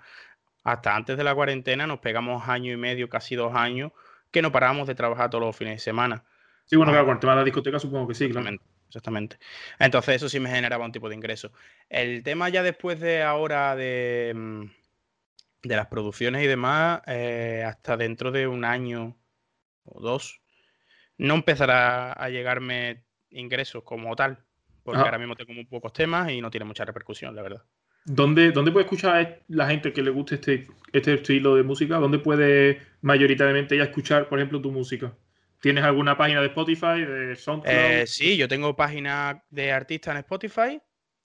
hasta 0.65 0.97
antes 0.97 1.17
de 1.17 1.23
la 1.23 1.37
cuarentena 1.37 1.87
nos 1.87 2.01
pegamos 2.01 2.49
año 2.49 2.73
y 2.73 2.77
medio, 2.77 3.09
casi 3.09 3.37
dos 3.37 3.55
años, 3.55 3.93
que 4.31 4.43
no 4.43 4.53
parábamos 4.53 4.87
de 4.87 4.95
trabajar 4.95 5.31
todos 5.31 5.45
los 5.45 5.57
fines 5.57 5.75
de 5.75 5.79
semana. 5.81 6.25
Sí, 6.65 6.77
bueno, 6.77 6.93
claro, 6.93 7.07
con 7.07 7.15
el 7.15 7.21
tema 7.21 7.33
de 7.33 7.39
la 7.39 7.45
discoteca 7.45 7.79
supongo 7.79 8.09
que 8.09 8.15
sí, 8.15 8.29
claro. 8.29 8.51
Exactamente. 8.89 9.39
Entonces 9.79 10.17
eso 10.17 10.29
sí 10.29 10.41
me 10.41 10.51
generaba 10.51 10.85
un 10.85 10.93
tipo 10.93 11.09
de 11.09 11.15
ingreso. 11.15 11.53
El 11.89 12.23
tema 12.23 12.49
ya 12.49 12.63
después 12.63 13.01
de 13.01 13.23
ahora 13.23 13.75
de, 13.75 14.33
mm, 14.35 14.65
de 15.65 15.77
las 15.77 15.87
producciones 15.89 16.43
y 16.43 16.47
demás, 16.47 17.03
eh, 17.07 17.65
hasta 17.67 17.97
dentro 17.97 18.31
de 18.31 18.47
un 18.47 18.65
año, 18.65 19.17
o 19.85 20.01
dos, 20.01 20.41
no 21.19 21.35
empezará 21.35 22.13
a 22.13 22.29
llegarme 22.29 23.05
ingresos 23.31 23.83
como 23.83 24.15
tal, 24.15 24.45
porque 24.83 25.01
ahora 25.01 25.19
mismo 25.19 25.35
tengo 25.35 25.53
muy 25.53 25.65
pocos 25.65 25.93
temas 25.93 26.31
y 26.31 26.41
no 26.41 26.51
tiene 26.51 26.65
mucha 26.65 26.85
repercusión, 26.85 27.35
la 27.35 27.43
verdad. 27.43 27.65
¿Dónde, 28.07 28.53
¿Dónde, 28.53 28.71
puede 28.71 28.85
escuchar 28.85 29.41
la 29.49 29.67
gente 29.67 29.93
que 29.93 30.01
le 30.01 30.11
guste 30.11 30.37
este, 30.37 30.69
este 30.93 31.15
estilo 31.15 31.57
de 31.57 31.65
música? 31.65 31.97
¿Dónde 31.97 32.21
puede 32.21 32.81
mayoritariamente 33.01 33.77
ya 33.77 33.83
escuchar, 33.83 34.29
por 34.29 34.39
ejemplo, 34.39 34.61
tu 34.61 34.71
música? 34.71 35.13
¿Tienes 35.61 35.83
alguna 35.83 36.17
página 36.17 36.41
de 36.41 36.47
Spotify, 36.47 37.05
de 37.05 37.35
SoundCloud? 37.35 37.75
Eh, 37.75 38.07
sí, 38.07 38.37
yo 38.37 38.47
tengo 38.47 38.77
página 38.77 39.43
de 39.51 39.73
artista 39.73 40.13
en 40.13 40.19
Spotify. 40.19 40.81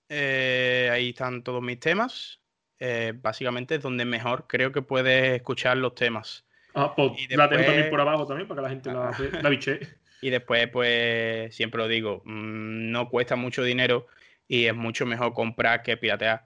Eh, 0.10 0.90
ahí 0.92 1.10
están 1.10 1.44
todos 1.44 1.62
mis 1.62 1.80
temas. 1.80 2.42
Eh, 2.80 3.14
básicamente 3.16 3.76
es 3.76 3.82
donde 3.84 4.04
mejor 4.04 4.48
creo 4.48 4.72
que 4.72 4.82
puedes 4.82 5.36
escuchar 5.36 5.78
los 5.78 5.94
temas. 5.94 6.46
Ah, 6.74 6.96
pues 6.96 7.12
la 7.30 7.48
tengo 7.48 7.64
también 7.64 7.92
por 7.92 8.02
abajo 8.02 8.26
también 8.26 8.48
para 8.48 8.60
que 8.60 8.64
la 8.64 8.70
gente 8.70 8.92
la, 8.92 9.42
la 9.42 9.50
biche. 9.50 9.80
Y 10.24 10.30
después, 10.30 10.68
pues, 10.68 11.56
siempre 11.56 11.80
lo 11.80 11.88
digo, 11.88 12.22
mm, 12.26 12.92
no 12.92 13.10
cuesta 13.10 13.36
mucho 13.36 13.64
dinero 13.64 14.06
y 14.48 14.66
es 14.66 14.76
mucho 14.76 15.08
mejor 15.08 15.34
comprar 15.34 15.82
que 15.82 15.98
piratear. 15.98 16.46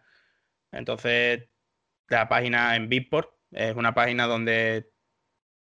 Entonces, 0.77 1.50
la 2.07 2.27
página 2.30 2.75
en 2.75 2.89
Beatport 2.89 3.31
es 3.51 3.75
una 3.75 3.94
página 3.94 4.27
donde 4.27 4.92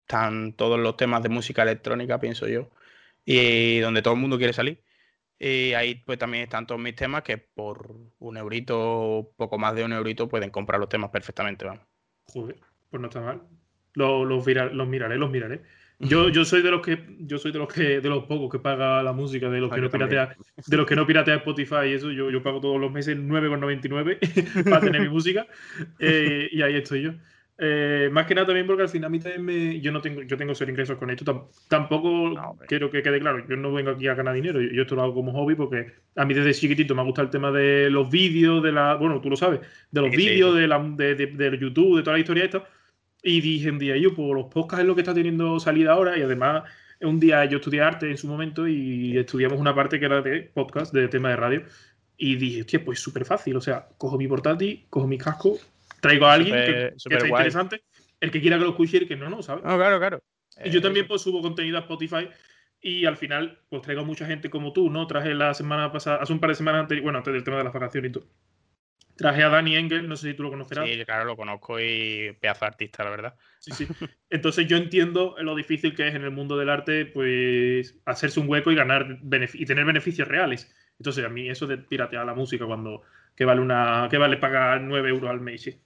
están 0.01 0.55
todos 0.55 0.79
los 0.79 0.97
temas 0.97 1.23
de 1.23 1.29
música 1.29 1.63
electrónica, 1.63 2.21
pienso 2.21 2.49
yo, 2.49 2.71
y 3.25 3.79
donde 3.81 4.03
todo 4.03 4.15
el 4.15 4.21
mundo 4.21 4.39
quiere 4.39 4.53
salir. 4.53 4.83
Y 5.39 5.75
ahí 5.75 5.97
pues 5.97 6.19
también 6.19 6.45
están 6.45 6.67
todos 6.67 6.81
mis 6.81 6.95
temas 6.95 7.23
que 7.23 7.39
por 7.39 7.97
un 8.19 8.37
eurito, 8.37 9.33
poco 9.37 9.59
más 9.59 9.75
de 9.75 9.85
un 9.85 9.93
eurito, 9.93 10.29
pueden 10.29 10.51
comprar 10.51 10.79
los 10.79 10.89
temas 10.89 11.11
perfectamente, 11.11 11.65
vamos. 11.65 11.85
Joder, 12.25 12.61
pues 12.91 13.01
no 13.01 13.09
está 13.09 13.21
mal. 13.21 13.43
Los, 13.95 14.27
los, 14.27 14.47
los 14.47 14.89
miraré, 14.89 15.19
los 15.19 15.31
miraré. 15.31 15.61
Yo, 15.99 16.29
yo 16.31 16.45
soy 16.45 16.63
de 16.63 16.71
los 16.71 16.83
que 16.83 16.99
yo 17.21 17.39
soy 17.39 17.53
de 17.53 17.59
los 17.61 17.73
que 17.73 18.01
de 18.01 18.09
los 18.09 18.25
pocos 18.25 18.51
que 18.51 18.59
paga 18.59 19.03
la 19.03 19.13
música, 19.13 19.49
de 19.49 19.61
los 19.61 19.73
que 19.73 19.81
no 19.81 19.89
piratea, 19.89 20.37
de 20.67 20.77
los 20.77 20.87
que 20.87 20.97
no 20.97 21.07
piratea 21.07 21.37
Spotify 21.37 21.87
y 21.87 21.93
eso, 21.93 22.11
yo, 22.11 22.29
yo 22.31 22.43
pago 22.43 22.61
todos 22.61 22.81
los 22.81 22.91
meses 22.91 23.17
9,99 23.17 24.65
para 24.71 24.81
tener 24.81 25.01
mi 25.01 25.09
música 25.09 25.47
eh, 26.01 26.49
y 26.51 26.63
ahí 26.63 26.75
estoy 26.75 27.03
yo. 27.03 27.13
Eh, 27.59 28.09
más 28.11 28.27
que 28.27 28.35
nada 28.35 28.47
también 28.47 28.67
porque 28.67 28.83
al 28.83 28.89
final 28.89 29.07
a 29.07 29.11
mí 29.11 29.21
también 29.21 29.45
me, 29.45 29.81
yo 29.81 29.93
no 29.93 30.01
tengo 30.01 30.23
yo 30.23 30.37
tengo 30.37 30.55
ser 30.55 30.71
ingresos 30.71 30.97
con 30.99 31.11
esto 31.11 31.51
tampoco 31.69 32.35
quiero 32.67 32.91
que 32.91 33.03
quede 33.03 33.21
claro 33.21 33.47
yo 33.47 33.57
no 33.57 33.73
vengo 33.73 33.91
aquí 33.91 34.09
a 34.09 34.15
ganar 34.15 34.35
dinero 34.35 34.61
yo, 34.61 34.83
esto 34.83 34.97
lo 34.97 35.03
hago 35.03 35.15
como 35.15 35.33
hobby 35.33 35.55
porque 35.55 35.93
a 36.17 36.25
mí 36.25 36.33
desde 36.35 36.55
chiquitito 36.55 36.95
me 36.95 37.03
ha 37.03 37.05
gustado 37.05 37.27
el 37.27 37.31
tema 37.31 37.53
de 37.53 37.91
los 37.91 38.11
vídeos 38.11 38.63
de 38.63 38.73
la 38.73 38.95
bueno 38.95 39.21
tú 39.21 39.31
lo 39.31 39.37
sabes 39.37 39.61
de 39.91 40.01
los 40.01 40.11
vídeos 40.11 40.57
de, 40.57 40.67
la, 40.67 40.79
de, 40.79 41.15
de, 41.15 41.59
YouTube 41.59 41.99
de 41.99 42.03
toda 42.03 42.17
la 42.17 42.21
historia 42.21 42.45
esta 42.45 42.65
y 43.23 43.41
dije 43.41 43.71
un 43.71 43.79
día 43.79 43.97
yo 43.97 44.15
pues 44.15 44.35
los 44.35 44.47
podcasts 44.47 44.83
es 44.83 44.87
lo 44.87 44.95
que 44.95 45.03
está 45.03 45.15
teniendo 45.15 45.61
salida 45.61 45.93
ahora 45.93 46.19
y 46.19 46.23
además 46.23 46.65
un 47.01 47.21
día 47.21 47.45
yo 47.45 47.59
estudié 47.59 47.81
arte 47.81 48.11
en 48.11 48.19
su 48.19 48.27
momento 48.27 48.67
y 48.67 49.17
estudiamos 49.17 49.59
una 49.59 49.75
parte 49.75 49.99
que 49.99 50.07
era 50.07 50.23
de 50.23 50.43
podcast 50.43 50.93
de 50.93 51.09
tema 51.09 51.31
de 51.31 51.37
radio 51.37 51.63
y 52.17 52.37
dije 52.37 52.61
hostia 52.61 52.85
pues 52.85 53.01
súper 53.01 53.25
fácil 53.25 53.57
o 53.57 53.61
sea 53.61 53.89
cojo 53.99 54.19
mi 54.19 54.29
portátil 54.29 54.87
cojo 54.91 55.07
mi 55.07 55.19
casco 55.19 55.59
traigo 56.03 56.27
a 56.27 56.35
alguien 56.35 56.55
que, 56.55 56.93
sea 56.97 57.27
interesante, 57.27 57.83
el 58.21 58.31
que 58.31 58.41
quiera 58.41 58.59
que 58.59 58.65
lo 58.65 58.71
escuche 58.71 58.99
y 58.99 59.01
el 59.03 59.09
que 59.09 59.17
no, 59.17 59.31
no, 59.31 59.43
¿sabes? 59.43 59.65
No, 59.65 59.77
claro, 59.77 59.99
claro. 59.99 60.23
Y 60.63 60.71
yo 60.71 60.81
eh, 60.81 60.83
también 60.83 61.07
pues 61.07 61.23
subo 61.23 61.41
contenido 61.41 61.79
a 61.79 61.81
Spotify 61.81 62.29
y 62.81 63.07
al 63.07 63.17
final 63.17 63.61
pues 63.69 63.83
traigo 63.83 64.03
a 64.03 64.05
mucha 64.05 64.27
gente 64.27 64.51
como 64.51 64.73
tú, 64.73 64.91
¿no? 64.91 65.07
Traje 65.07 65.33
la 65.33 65.55
semana 65.55 65.93
pasada, 65.93 66.17
hace 66.17 66.33
un 66.33 66.41
par 66.41 66.51
de 66.51 66.57
semanas 66.57 66.83
anteriores, 66.83 67.05
bueno, 67.05 67.19
antes 67.19 67.33
del 67.33 67.45
tema 67.45 67.59
de 67.59 67.65
las 67.65 67.73
vacaciones 67.73 68.11
y 68.11 68.13
todo. 68.13 68.27
Traje 69.17 69.43
a 69.43 69.49
Dani 69.49 69.77
Engel, 69.77 70.09
no 70.09 70.17
sé 70.17 70.31
si 70.31 70.35
tú 70.35 70.43
lo 70.43 70.51
conocerás. 70.51 70.89
Sí, 70.89 71.05
claro, 71.05 71.25
lo 71.25 71.37
conozco 71.37 71.79
y 71.79 72.37
pedazo 72.41 72.61
de 72.65 72.67
artista, 72.67 73.05
la 73.05 73.11
verdad. 73.11 73.35
Sí, 73.59 73.73
sí. 73.73 73.87
Entonces 74.31 74.67
yo 74.67 74.77
entiendo 74.77 75.37
lo 75.39 75.55
difícil 75.55 75.95
que 75.95 76.09
es 76.09 76.15
en 76.15 76.23
el 76.23 76.31
mundo 76.31 76.57
del 76.57 76.71
arte, 76.71 77.07
pues 77.07 77.99
hacerse 78.05 78.41
un 78.41 78.49
hueco 78.49 78.73
y 78.73 78.75
ganar 78.75 79.19
y 79.53 79.67
tener 79.67 79.85
beneficios 79.85 80.29
reales. 80.29 80.75
Entonces 80.99 81.25
a 81.25 81.29
mí 81.29 81.49
eso 81.49 81.67
de 81.67 81.79
piratear 81.79 82.25
la 82.25 82.35
música 82.35 82.67
cuando 82.67 83.03
que 83.37 83.45
vale 83.45 83.61
una 83.61 84.09
que 84.11 84.19
vale 84.19 84.37
pagar 84.37 84.81
9 84.81 85.09
euros 85.11 85.31
al 85.31 85.41
mes. 85.41 85.79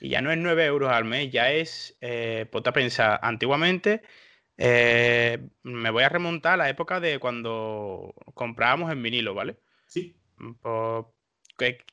Y 0.00 0.08
ya 0.08 0.20
no 0.20 0.32
es 0.32 0.38
9 0.38 0.64
euros 0.64 0.90
al 0.90 1.04
mes, 1.04 1.30
ya 1.30 1.50
es, 1.52 1.96
eh, 2.00 2.46
ponte 2.50 2.70
a 2.70 2.72
pensar, 2.72 3.20
antiguamente 3.22 4.02
eh, 4.56 5.38
me 5.62 5.90
voy 5.90 6.02
a 6.04 6.08
remontar 6.08 6.54
a 6.54 6.56
la 6.56 6.68
época 6.68 7.00
de 7.00 7.18
cuando 7.18 8.14
comprábamos 8.34 8.92
en 8.92 9.02
vinilo, 9.02 9.34
¿vale? 9.34 9.56
Sí. 9.86 10.16
Pues, 10.60 11.04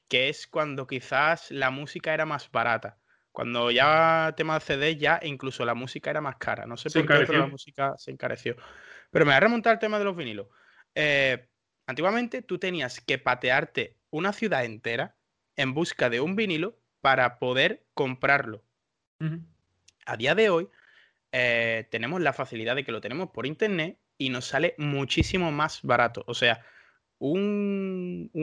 que, 0.08 0.30
es 0.30 0.48
cuando 0.48 0.88
quizás 0.88 1.52
la 1.52 1.70
música 1.70 2.14
era 2.14 2.26
más 2.26 2.52
barata. 2.52 2.98
Cuando 3.32 3.72
ya 3.72 4.34
tema 4.36 4.56
de 4.56 4.60
CD, 4.62 4.98
ya 4.98 5.20
incluso 5.24 5.64
la 5.66 5.76
música 5.76 6.10
era 6.10 6.22
más 6.22 6.38
cara. 6.38 6.66
No 6.66 6.78
sé 6.78 6.90
por 6.90 7.06
qué, 7.08 7.26
pero 7.26 7.40
la 7.40 7.48
música 7.48 7.94
se 7.98 8.12
encareció. 8.12 8.56
Pero 9.12 9.26
me 9.26 9.32
voy 9.32 9.38
a 9.38 9.40
remontar 9.40 9.74
al 9.74 9.80
tema 9.80 10.00
de 10.00 10.06
los 10.06 10.16
vinilos. 10.16 10.48
Eh, 10.96 11.48
antiguamente 11.86 12.42
tú 12.42 12.58
tenías 12.58 13.00
que 13.00 13.18
patearte 13.18 13.96
una 14.10 14.34
ciudad 14.34 14.66
entera 14.66 15.16
en 15.56 15.74
busca 15.74 16.10
de 16.10 16.22
un 16.22 16.36
vinilo 16.36 16.78
para 17.02 17.40
poder 17.40 17.86
comprarlo. 17.94 18.64
A 20.06 20.18
día 20.18 20.34
de 20.34 20.50
hoy 20.50 20.70
eh, 21.32 21.88
tenemos 21.92 22.22
la 22.22 22.34
facilidad 22.34 22.76
de 22.76 22.84
que 22.84 22.92
lo 22.92 23.02
tenemos 23.02 23.30
por 23.32 23.46
internet 23.46 24.00
y 24.18 24.30
nos 24.30 24.46
sale 24.46 24.76
muchísimo 24.78 25.52
más 25.52 25.82
barato. 25.84 26.24
O 26.28 26.34
sea, 26.34 26.66
un, 27.20 27.69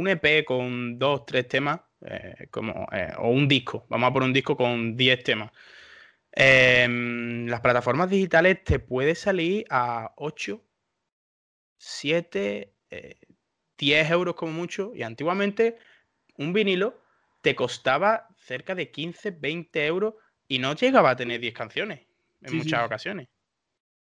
EP 0.07 0.45
con 0.45 0.99
dos, 0.99 1.25
tres 1.25 1.49
temas, 1.49 1.81
eh, 2.05 2.49
como, 2.51 2.87
eh, 2.93 3.13
o 3.19 3.31
un 3.31 3.49
disco, 3.49 3.87
vamos 3.89 4.11
a 4.11 4.13
por 4.13 4.23
un 4.23 4.33
disco 4.33 4.57
con 4.57 4.97
10 4.97 5.23
temas. 5.23 5.51
Em, 6.33 7.47
las 7.47 7.61
plataformas 7.61 8.11
digitales 8.11 8.63
te 8.63 8.79
puede 8.79 9.15
salir 9.15 9.65
a 9.71 10.13
8, 10.17 10.63
7, 11.79 12.75
10 13.79 14.11
euros 14.11 14.35
como 14.35 14.53
mucho. 14.53 14.93
Y 14.95 15.03
antiguamente 15.03 15.79
un 16.37 16.53
vinilo 16.53 17.01
te 17.41 17.55
costaba 17.55 18.29
cerca 18.37 18.75
de 18.75 18.91
15, 18.91 19.31
20 19.31 19.87
euros 19.87 20.15
y 20.49 20.59
no 20.59 20.75
llegaba 20.75 21.11
a 21.11 21.17
tener 21.17 21.41
10 21.41 21.55
canciones 21.55 22.01
en 22.43 22.57
muchas 22.57 22.85
ocasiones. 22.85 23.29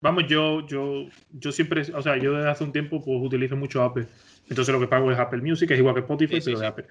Vamos, 0.00 0.26
yo, 0.28 0.66
yo, 0.66 1.08
yo 1.32 1.52
siempre, 1.52 1.82
o 1.94 2.02
sea, 2.02 2.16
yo 2.16 2.34
desde 2.34 2.50
hace 2.50 2.64
un 2.64 2.72
tiempo 2.72 3.02
pues 3.02 3.18
utilizo 3.22 3.56
mucho 3.56 3.82
Apple. 3.82 4.06
Entonces 4.48 4.72
lo 4.72 4.80
que 4.80 4.86
pago 4.86 5.10
es 5.10 5.18
Apple 5.18 5.42
Music, 5.42 5.70
es 5.72 5.78
igual 5.78 5.94
que 5.94 6.00
Spotify, 6.00 6.38
pero 6.44 6.60
de 6.60 6.66
Apple. 6.66 6.84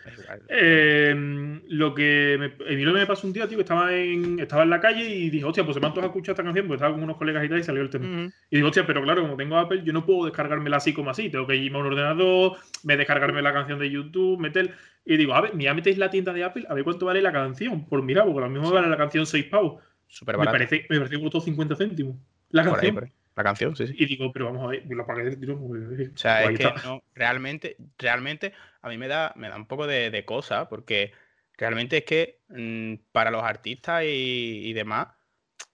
Em, 0.50 1.62
lo 1.69 1.95
que 1.95 2.38
me, 2.38 2.83
lo 2.83 2.93
me 2.93 3.05
pasó 3.05 3.27
un 3.27 3.33
día, 3.33 3.47
tío, 3.47 3.57
que 3.57 3.62
estaba 3.62 3.93
en, 3.93 4.39
estaba 4.39 4.63
en 4.63 4.69
la 4.69 4.81
calle 4.81 5.07
y 5.07 5.29
dije, 5.29 5.45
hostia, 5.45 5.63
pues 5.63 5.75
se 5.75 5.79
me 5.79 5.88
han 5.88 5.97
escuchar 5.97 6.33
esta 6.33 6.43
canción, 6.43 6.67
pues 6.67 6.77
estaba 6.77 6.93
con 6.93 7.03
unos 7.03 7.15
colegas 7.15 7.45
y 7.45 7.50
tal, 7.50 7.59
y 7.59 7.63
salió 7.63 7.81
el 7.81 7.89
tema. 7.89 8.29
Y 8.50 8.55
digo, 8.57 8.67
hostia, 8.67 8.85
pero 8.85 9.01
claro, 9.03 9.21
como 9.21 9.38
tengo 9.38 9.57
Apple, 9.57 9.83
yo 9.85 9.93
no 9.93 10.05
puedo 10.05 10.25
descargármela 10.25 10.77
así 10.77 10.91
como 10.93 11.12
así. 11.12 11.29
Tengo 11.29 11.47
que 11.47 11.55
irme 11.55 11.77
a 11.77 11.81
un 11.81 11.88
ordenador, 11.88 12.57
me 12.83 12.97
descargarme 12.97 13.41
la 13.41 13.53
canción 13.53 13.79
de 13.79 13.89
YouTube, 13.89 14.38
meter. 14.38 14.74
Y 15.05 15.15
digo, 15.15 15.33
a 15.33 15.41
ver, 15.41 15.55
mira, 15.55 15.74
metéis 15.74 15.97
la 15.97 16.09
tienda 16.09 16.33
de 16.33 16.43
Apple, 16.43 16.65
a 16.67 16.74
ver 16.74 16.83
cuánto 16.83 17.05
vale 17.05 17.21
la 17.21 17.31
canción. 17.31 17.85
Por 17.85 18.01
mirar, 18.03 18.25
porque 18.25 18.41
lo 18.41 18.50
mismo 18.50 18.69
vale 18.71 18.89
la 18.89 18.97
canción 18.97 19.25
6 19.25 19.45
pavos. 19.45 19.81
Súper 20.07 20.35
barato. 20.35 20.57
Me 20.57 20.65
parece, 20.65 20.85
me 20.89 20.97
parece 20.97 21.15
que 21.15 21.21
costó 21.21 21.39
50 21.39 21.75
céntimos. 21.75 22.17
La 22.55 22.63
canción. 22.63 23.12
La 23.35 23.43
canción, 23.43 23.75
sí, 23.75 23.88
sí. 23.88 23.95
Y 23.97 24.05
digo, 24.05 24.31
pero 24.31 24.45
vamos 24.45 24.63
a 24.63 24.67
ver, 24.67 24.85
la 24.88 25.05
pagué 25.05 25.25
de 25.25 25.35
tiro. 25.35 25.59
O 25.62 26.17
sea, 26.17 26.45
es 26.45 26.57
que 26.57 26.74
no, 26.85 27.03
realmente, 27.13 27.75
realmente 27.97 28.53
a 28.81 28.88
mí 28.88 28.97
me 28.97 29.09
da, 29.09 29.33
me 29.35 29.50
da 29.50 29.57
un 29.57 29.65
poco 29.65 29.85
de, 29.88 30.09
de 30.09 30.24
cosa, 30.24 30.69
porque 30.69 31.12
realmente 31.57 31.97
es 31.97 32.05
que 32.05 32.39
mm, 32.47 33.12
para 33.12 33.31
los 33.31 33.43
artistas 33.43 34.03
y, 34.05 34.71
demás, 34.71 35.09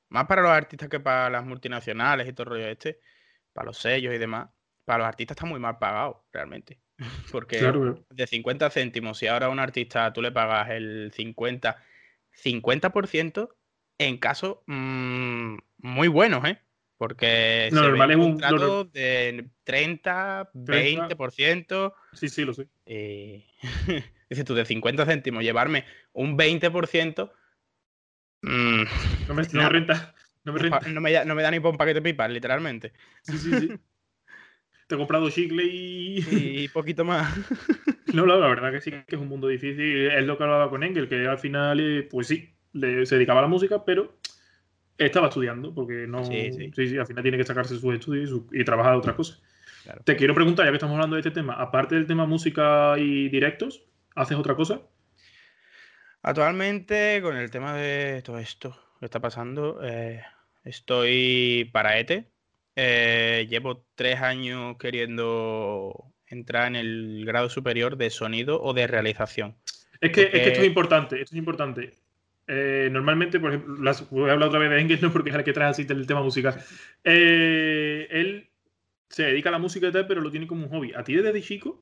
más 0.09 0.25
para 0.25 0.41
los 0.41 0.49
artistas 0.49 0.89
que 0.89 0.99
para 0.99 1.29
las 1.29 1.45
multinacionales 1.45 2.27
y 2.27 2.33
todo 2.33 2.45
el 2.45 2.49
rollo 2.49 2.67
este, 2.67 2.99
para 3.53 3.67
los 3.67 3.77
sellos 3.77 4.11
y 4.15 4.17
demás, 4.17 4.49
para 4.83 4.99
los 4.99 5.07
artistas 5.07 5.35
está 5.37 5.45
muy 5.45 5.59
mal 5.59 5.77
pagado, 5.77 6.25
realmente. 6.33 6.79
Porque 7.31 7.61
de 8.09 8.27
50 8.27 8.71
céntimos, 8.71 9.21
y 9.21 9.27
ahora 9.27 9.45
a 9.45 9.49
un 9.49 9.59
artista 9.59 10.11
tú 10.13 10.23
le 10.23 10.31
pagas 10.31 10.71
el 10.71 11.11
50, 11.13 11.77
50% 12.43 13.49
en 13.99 14.17
casos 14.17 14.57
mm, 14.65 15.57
muy 15.77 16.07
buenos, 16.07 16.43
¿eh? 16.45 16.59
Porque 17.01 17.69
no, 17.71 17.81
normal 17.81 18.11
es 18.11 18.17
un 18.17 18.31
contrato 18.33 18.85
de 18.85 19.49
30, 19.63 20.51
20%. 20.53 21.93
Sí, 22.13 22.29
sí, 22.29 22.45
lo 22.45 22.53
sé. 22.53 22.67
Eh, 22.85 23.43
dices 24.29 24.45
tú, 24.45 24.53
de 24.53 24.65
50 24.65 25.07
céntimos, 25.07 25.41
llevarme 25.41 25.83
un 26.13 26.37
20%. 26.37 27.31
Mmm, 28.43 28.83
no, 29.27 29.33
me, 29.33 29.41
no, 29.51 29.69
renta. 29.69 30.13
No 30.43 30.53
me, 30.53 30.59
renta. 30.59 30.79
No, 30.81 31.01
me, 31.01 31.25
no 31.25 31.33
me, 31.33 31.41
da 31.41 31.49
ni 31.49 31.59
por 31.59 31.71
un 31.71 31.77
paquete 31.77 32.01
de 32.01 32.11
pipas, 32.11 32.29
literalmente. 32.29 32.93
Sí, 33.23 33.39
sí, 33.39 33.51
sí. 33.59 33.67
Te 34.87 34.93
he 34.93 34.97
comprado 34.99 35.27
chicle 35.31 35.63
y. 35.63 36.23
Y 36.29 36.67
poquito 36.67 37.03
más. 37.03 37.35
no, 38.13 38.27
la 38.27 38.35
verdad 38.35 38.71
que 38.71 38.81
sí 38.81 38.91
que 38.91 39.15
es 39.15 39.19
un 39.19 39.27
mundo 39.27 39.47
difícil. 39.47 40.11
Es 40.11 40.23
lo 40.27 40.37
que 40.37 40.43
hablaba 40.43 40.69
con 40.69 40.83
Engel, 40.83 41.09
que 41.09 41.25
al 41.25 41.39
final, 41.39 41.79
eh, 41.79 42.03
pues 42.03 42.27
sí, 42.27 42.53
se 42.79 43.15
dedicaba 43.15 43.39
a 43.39 43.41
la 43.41 43.47
música, 43.47 43.83
pero 43.85 44.19
estaba 45.05 45.27
estudiando, 45.27 45.73
porque 45.73 46.05
no. 46.07 46.23
Sí, 46.23 46.51
sí. 46.51 46.97
al 46.97 47.07
final 47.07 47.23
tiene 47.23 47.37
que 47.37 47.43
sacarse 47.43 47.77
sus 47.77 47.93
estudios 47.93 48.31
y, 48.51 48.63
trabajar 48.63 48.93
de 48.93 48.97
otras 48.99 49.15
cosas. 49.15 49.41
Te 50.03 50.15
quiero 50.15 50.35
preguntar, 50.35 50.65
ya 50.65 50.71
que 50.71 50.77
estamos 50.77 50.95
hablando 50.95 51.15
de 51.15 51.21
este 51.21 51.31
tema, 51.31 51.53
aparte 51.53 51.95
del 51.95 52.05
tema 52.05 52.25
música 52.25 52.95
y 52.97 53.29
directos, 53.29 53.83
¿haces 54.15 54.37
otra 54.37 54.55
cosa? 54.55 54.81
Actualmente, 56.21 57.19
con 57.23 57.35
el 57.35 57.49
tema 57.49 57.75
de 57.75 58.21
todo 58.21 58.37
esto 58.37 58.77
que 58.99 59.05
está 59.05 59.19
pasando, 59.19 59.79
eh, 59.83 60.21
estoy 60.63 61.69
para 61.73 61.97
ETE. 61.97 62.31
Eh, 62.75 63.47
llevo 63.49 63.85
tres 63.95 64.21
años 64.21 64.77
queriendo 64.77 66.13
entrar 66.27 66.67
en 66.67 66.75
el 66.75 67.23
grado 67.25 67.49
superior 67.49 67.97
de 67.97 68.09
sonido 68.11 68.61
o 68.61 68.73
de 68.73 68.87
realización. 68.87 69.57
Es 69.99 70.11
que, 70.11 70.23
es 70.23 70.29
que 70.29 70.47
esto 70.47 70.61
es 70.61 70.67
importante, 70.67 71.21
esto 71.21 71.35
es 71.35 71.39
importante. 71.39 71.91
Eh, 72.53 72.89
normalmente, 72.91 73.39
por 73.39 73.53
ejemplo, 73.53 73.91
voy 74.09 74.29
a 74.29 74.33
hablar 74.33 74.49
otra 74.49 74.59
vez 74.59 74.69
de 74.69 74.81
Engels, 74.81 75.01
no 75.03 75.13
porque 75.13 75.29
es 75.29 75.35
el 75.37 75.43
que 75.45 75.53
trae 75.53 75.69
así 75.69 75.85
el 75.87 76.05
tema 76.05 76.21
musical. 76.21 76.61
Eh, 77.05 78.07
él 78.11 78.49
se 79.07 79.23
dedica 79.23 79.47
a 79.47 79.53
la 79.53 79.59
música 79.59 79.87
y 79.87 79.91
tal, 79.93 80.05
pero 80.05 80.19
lo 80.19 80.31
tiene 80.31 80.47
como 80.47 80.65
un 80.65 80.69
hobby. 80.69 80.93
A 80.93 81.03
ti 81.03 81.15
desde 81.15 81.41
chico 81.41 81.81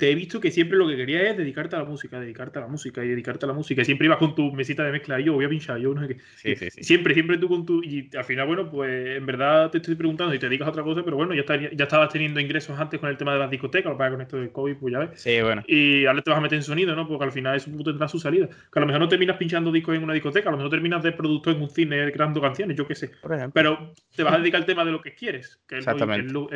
te 0.00 0.10
he 0.10 0.14
visto 0.14 0.40
que 0.40 0.50
siempre 0.50 0.78
lo 0.78 0.88
que 0.88 0.96
querías 0.96 1.24
es 1.24 1.36
dedicarte 1.36 1.76
a 1.76 1.80
la 1.80 1.84
música, 1.84 2.18
dedicarte 2.18 2.58
a 2.58 2.62
la 2.62 2.68
música 2.68 3.04
y 3.04 3.08
dedicarte 3.08 3.44
a 3.44 3.48
la 3.48 3.52
música. 3.52 3.82
Y 3.82 3.84
siempre 3.84 4.06
ibas 4.06 4.16
con 4.16 4.34
tu 4.34 4.50
mesita 4.50 4.82
de 4.82 4.92
mezcla 4.92 5.20
y 5.20 5.24
yo 5.24 5.34
voy 5.34 5.44
a 5.44 5.48
pinchar, 5.50 5.76
yo 5.76 5.92
no 5.92 6.00
sé 6.00 6.16
qué. 6.16 6.70
Siempre, 6.70 7.12
siempre 7.12 7.36
tú 7.36 7.48
con 7.48 7.66
tu. 7.66 7.82
Y 7.84 8.08
al 8.16 8.24
final, 8.24 8.46
bueno, 8.46 8.70
pues 8.70 9.18
en 9.18 9.26
verdad 9.26 9.70
te 9.70 9.76
estoy 9.76 9.96
preguntando 9.96 10.34
y 10.34 10.38
te 10.38 10.46
dedicas 10.46 10.68
a 10.68 10.70
otra 10.70 10.82
cosa, 10.84 11.04
pero 11.04 11.18
bueno, 11.18 11.34
ya, 11.34 11.44
ya 11.44 11.84
estabas 11.84 12.10
teniendo 12.10 12.40
ingresos 12.40 12.80
antes 12.80 12.98
con 12.98 13.10
el 13.10 13.18
tema 13.18 13.34
de 13.34 13.40
las 13.40 13.50
discotecas, 13.50 13.92
que 13.92 14.10
con 14.10 14.20
esto 14.22 14.38
del 14.38 14.52
COVID, 14.52 14.76
pues 14.76 14.90
ya 14.90 15.00
ves. 15.00 15.20
Sí, 15.20 15.38
bueno. 15.42 15.62
Y 15.66 16.06
ahora 16.06 16.22
te 16.22 16.30
vas 16.30 16.38
a 16.38 16.40
meter 16.40 16.56
en 16.56 16.62
sonido, 16.62 16.96
¿no? 16.96 17.06
Porque 17.06 17.24
al 17.24 17.32
final 17.32 17.56
eso 17.56 17.70
tendrá 17.84 18.08
su 18.08 18.18
salida. 18.18 18.48
Que 18.48 18.78
a 18.78 18.80
lo 18.80 18.86
mejor 18.86 19.02
no 19.02 19.08
terminas 19.08 19.36
pinchando 19.36 19.70
discos 19.70 19.94
en 19.96 20.02
una 20.02 20.14
discoteca, 20.14 20.48
a 20.48 20.52
lo 20.52 20.56
mejor 20.56 20.70
terminas 20.70 21.02
de 21.02 21.12
productor 21.12 21.56
en 21.56 21.60
un 21.60 21.68
cine 21.68 22.10
creando 22.10 22.40
canciones, 22.40 22.74
yo 22.74 22.86
qué 22.86 22.94
sé. 22.94 23.08
Por 23.20 23.34
ejemplo. 23.34 23.52
Pero 23.52 23.92
te 24.16 24.22
vas 24.22 24.32
a 24.32 24.38
dedicar 24.38 24.62
al 24.62 24.66
tema 24.66 24.82
de 24.86 24.92
lo 24.92 25.02
que 25.02 25.14
quieres, 25.14 25.60
que 25.68 25.76
es 25.76 25.86
lo, 26.32 26.48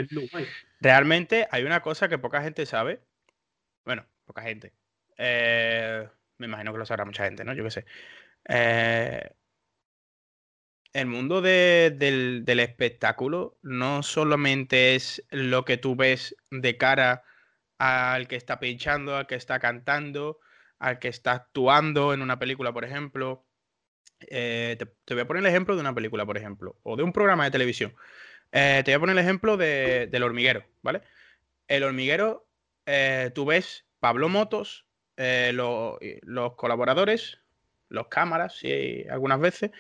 Realmente 0.81 1.47
hay 1.51 1.65
una 1.65 1.83
cosa 1.83 2.09
que 2.09 2.17
poca 2.17 2.41
gente 2.41 2.65
sabe. 2.65 3.01
Bueno, 3.85 4.07
poca 4.25 4.43
gente. 4.43 4.73
Eh, 5.17 6.09
me 6.39 6.47
imagino 6.47 6.73
que 6.73 6.79
lo 6.79 6.87
sabrá 6.87 7.05
mucha 7.05 7.25
gente, 7.25 7.45
¿no? 7.45 7.55
Yo 7.55 7.65
qué 7.65 7.71
sé. 7.71 7.85
Eh, 8.49 9.31
el 10.93 11.07
mundo 11.07 11.43
del, 11.43 12.45
espectáculo 12.47 13.59
no 13.63 14.03
solamente 14.03 14.95
es 14.95 15.25
lo 15.31 15.65
que 15.65 15.77
tú 15.77 15.97
ves 15.97 16.37
de 16.51 16.77
cara 16.77 17.25
al 17.79 18.29
que 18.29 18.37
está 18.37 18.61
pinchando, 18.61 19.17
al 19.17 19.27
que 19.27 19.35
está 19.35 19.59
cantando, 19.59 20.39
al 20.79 20.99
que 20.99 21.09
está 21.09 21.33
actuando 21.33 22.15
en 22.15 22.23
una 22.23 22.39
película, 22.39 22.73
por 22.73 22.85
ejemplo. 22.85 23.45
Eh, 24.21 24.79
te, 25.05 25.15
voy 25.15 25.23
a 25.23 25.27
poner 25.27 25.43
el 25.43 25.51
ejemplo 25.51 25.75
de 25.75 25.81
una 25.81 25.95
película, 25.95 26.25
por 26.25 26.39
ejemplo, 26.39 26.79
o 26.83 26.97
de 26.97 27.03
un 27.03 27.13
programa 27.13 27.45
de 27.45 27.51
televisión. 27.51 27.95
te 28.51 28.83
voy 28.87 28.95
a 28.95 29.01
poner 29.01 29.17
el 29.17 29.25
ejemplo 29.25 29.57
del 29.57 30.23
hormiguero, 30.23 30.65
¿vale? 30.83 31.03
El 31.69 31.83
hormiguero, 31.85 32.47
tú 33.35 33.45
ves 33.45 33.85
Pablo 34.01 34.29
Motos, 34.29 34.87
eh, 35.17 35.53
los 35.55 36.55
colaboradores, 36.57 37.39
los 37.89 38.09
cámaras, 38.09 38.57
sí, 38.57 39.05
algunas 39.11 39.41
veces, 39.41 39.71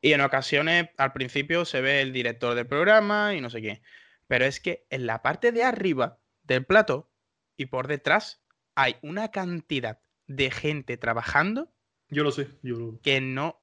y 0.00 0.12
en 0.12 0.20
ocasiones 0.20 0.90
al 0.98 1.12
principio 1.12 1.64
se 1.64 1.80
ve 1.80 2.02
el 2.02 2.12
director 2.12 2.54
del 2.54 2.66
programa 2.66 3.34
y 3.34 3.40
no 3.40 3.50
sé 3.50 3.62
qué. 3.62 3.82
Pero 4.26 4.44
es 4.44 4.60
que 4.60 4.84
en 4.90 5.06
la 5.06 5.22
parte 5.22 5.52
de 5.52 5.62
arriba 5.62 6.18
del 6.42 6.64
plato 6.66 7.08
y 7.56 7.66
por 7.66 7.86
detrás 7.86 8.42
hay 8.74 8.96
una 9.02 9.30
cantidad 9.30 10.00
de 10.26 10.50
gente 10.50 10.96
trabajando. 10.96 11.72
Yo 12.08 12.24
lo 12.24 12.32
sé, 12.32 12.48
yo 12.62 12.98
Que 13.02 13.20
no, 13.20 13.62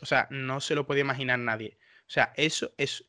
o 0.00 0.06
sea, 0.06 0.28
no 0.30 0.60
se 0.60 0.74
lo 0.74 0.86
puede 0.86 1.00
imaginar 1.00 1.38
nadie. 1.38 1.76
O 2.02 2.10
sea, 2.10 2.32
eso 2.36 2.72
es 2.76 3.04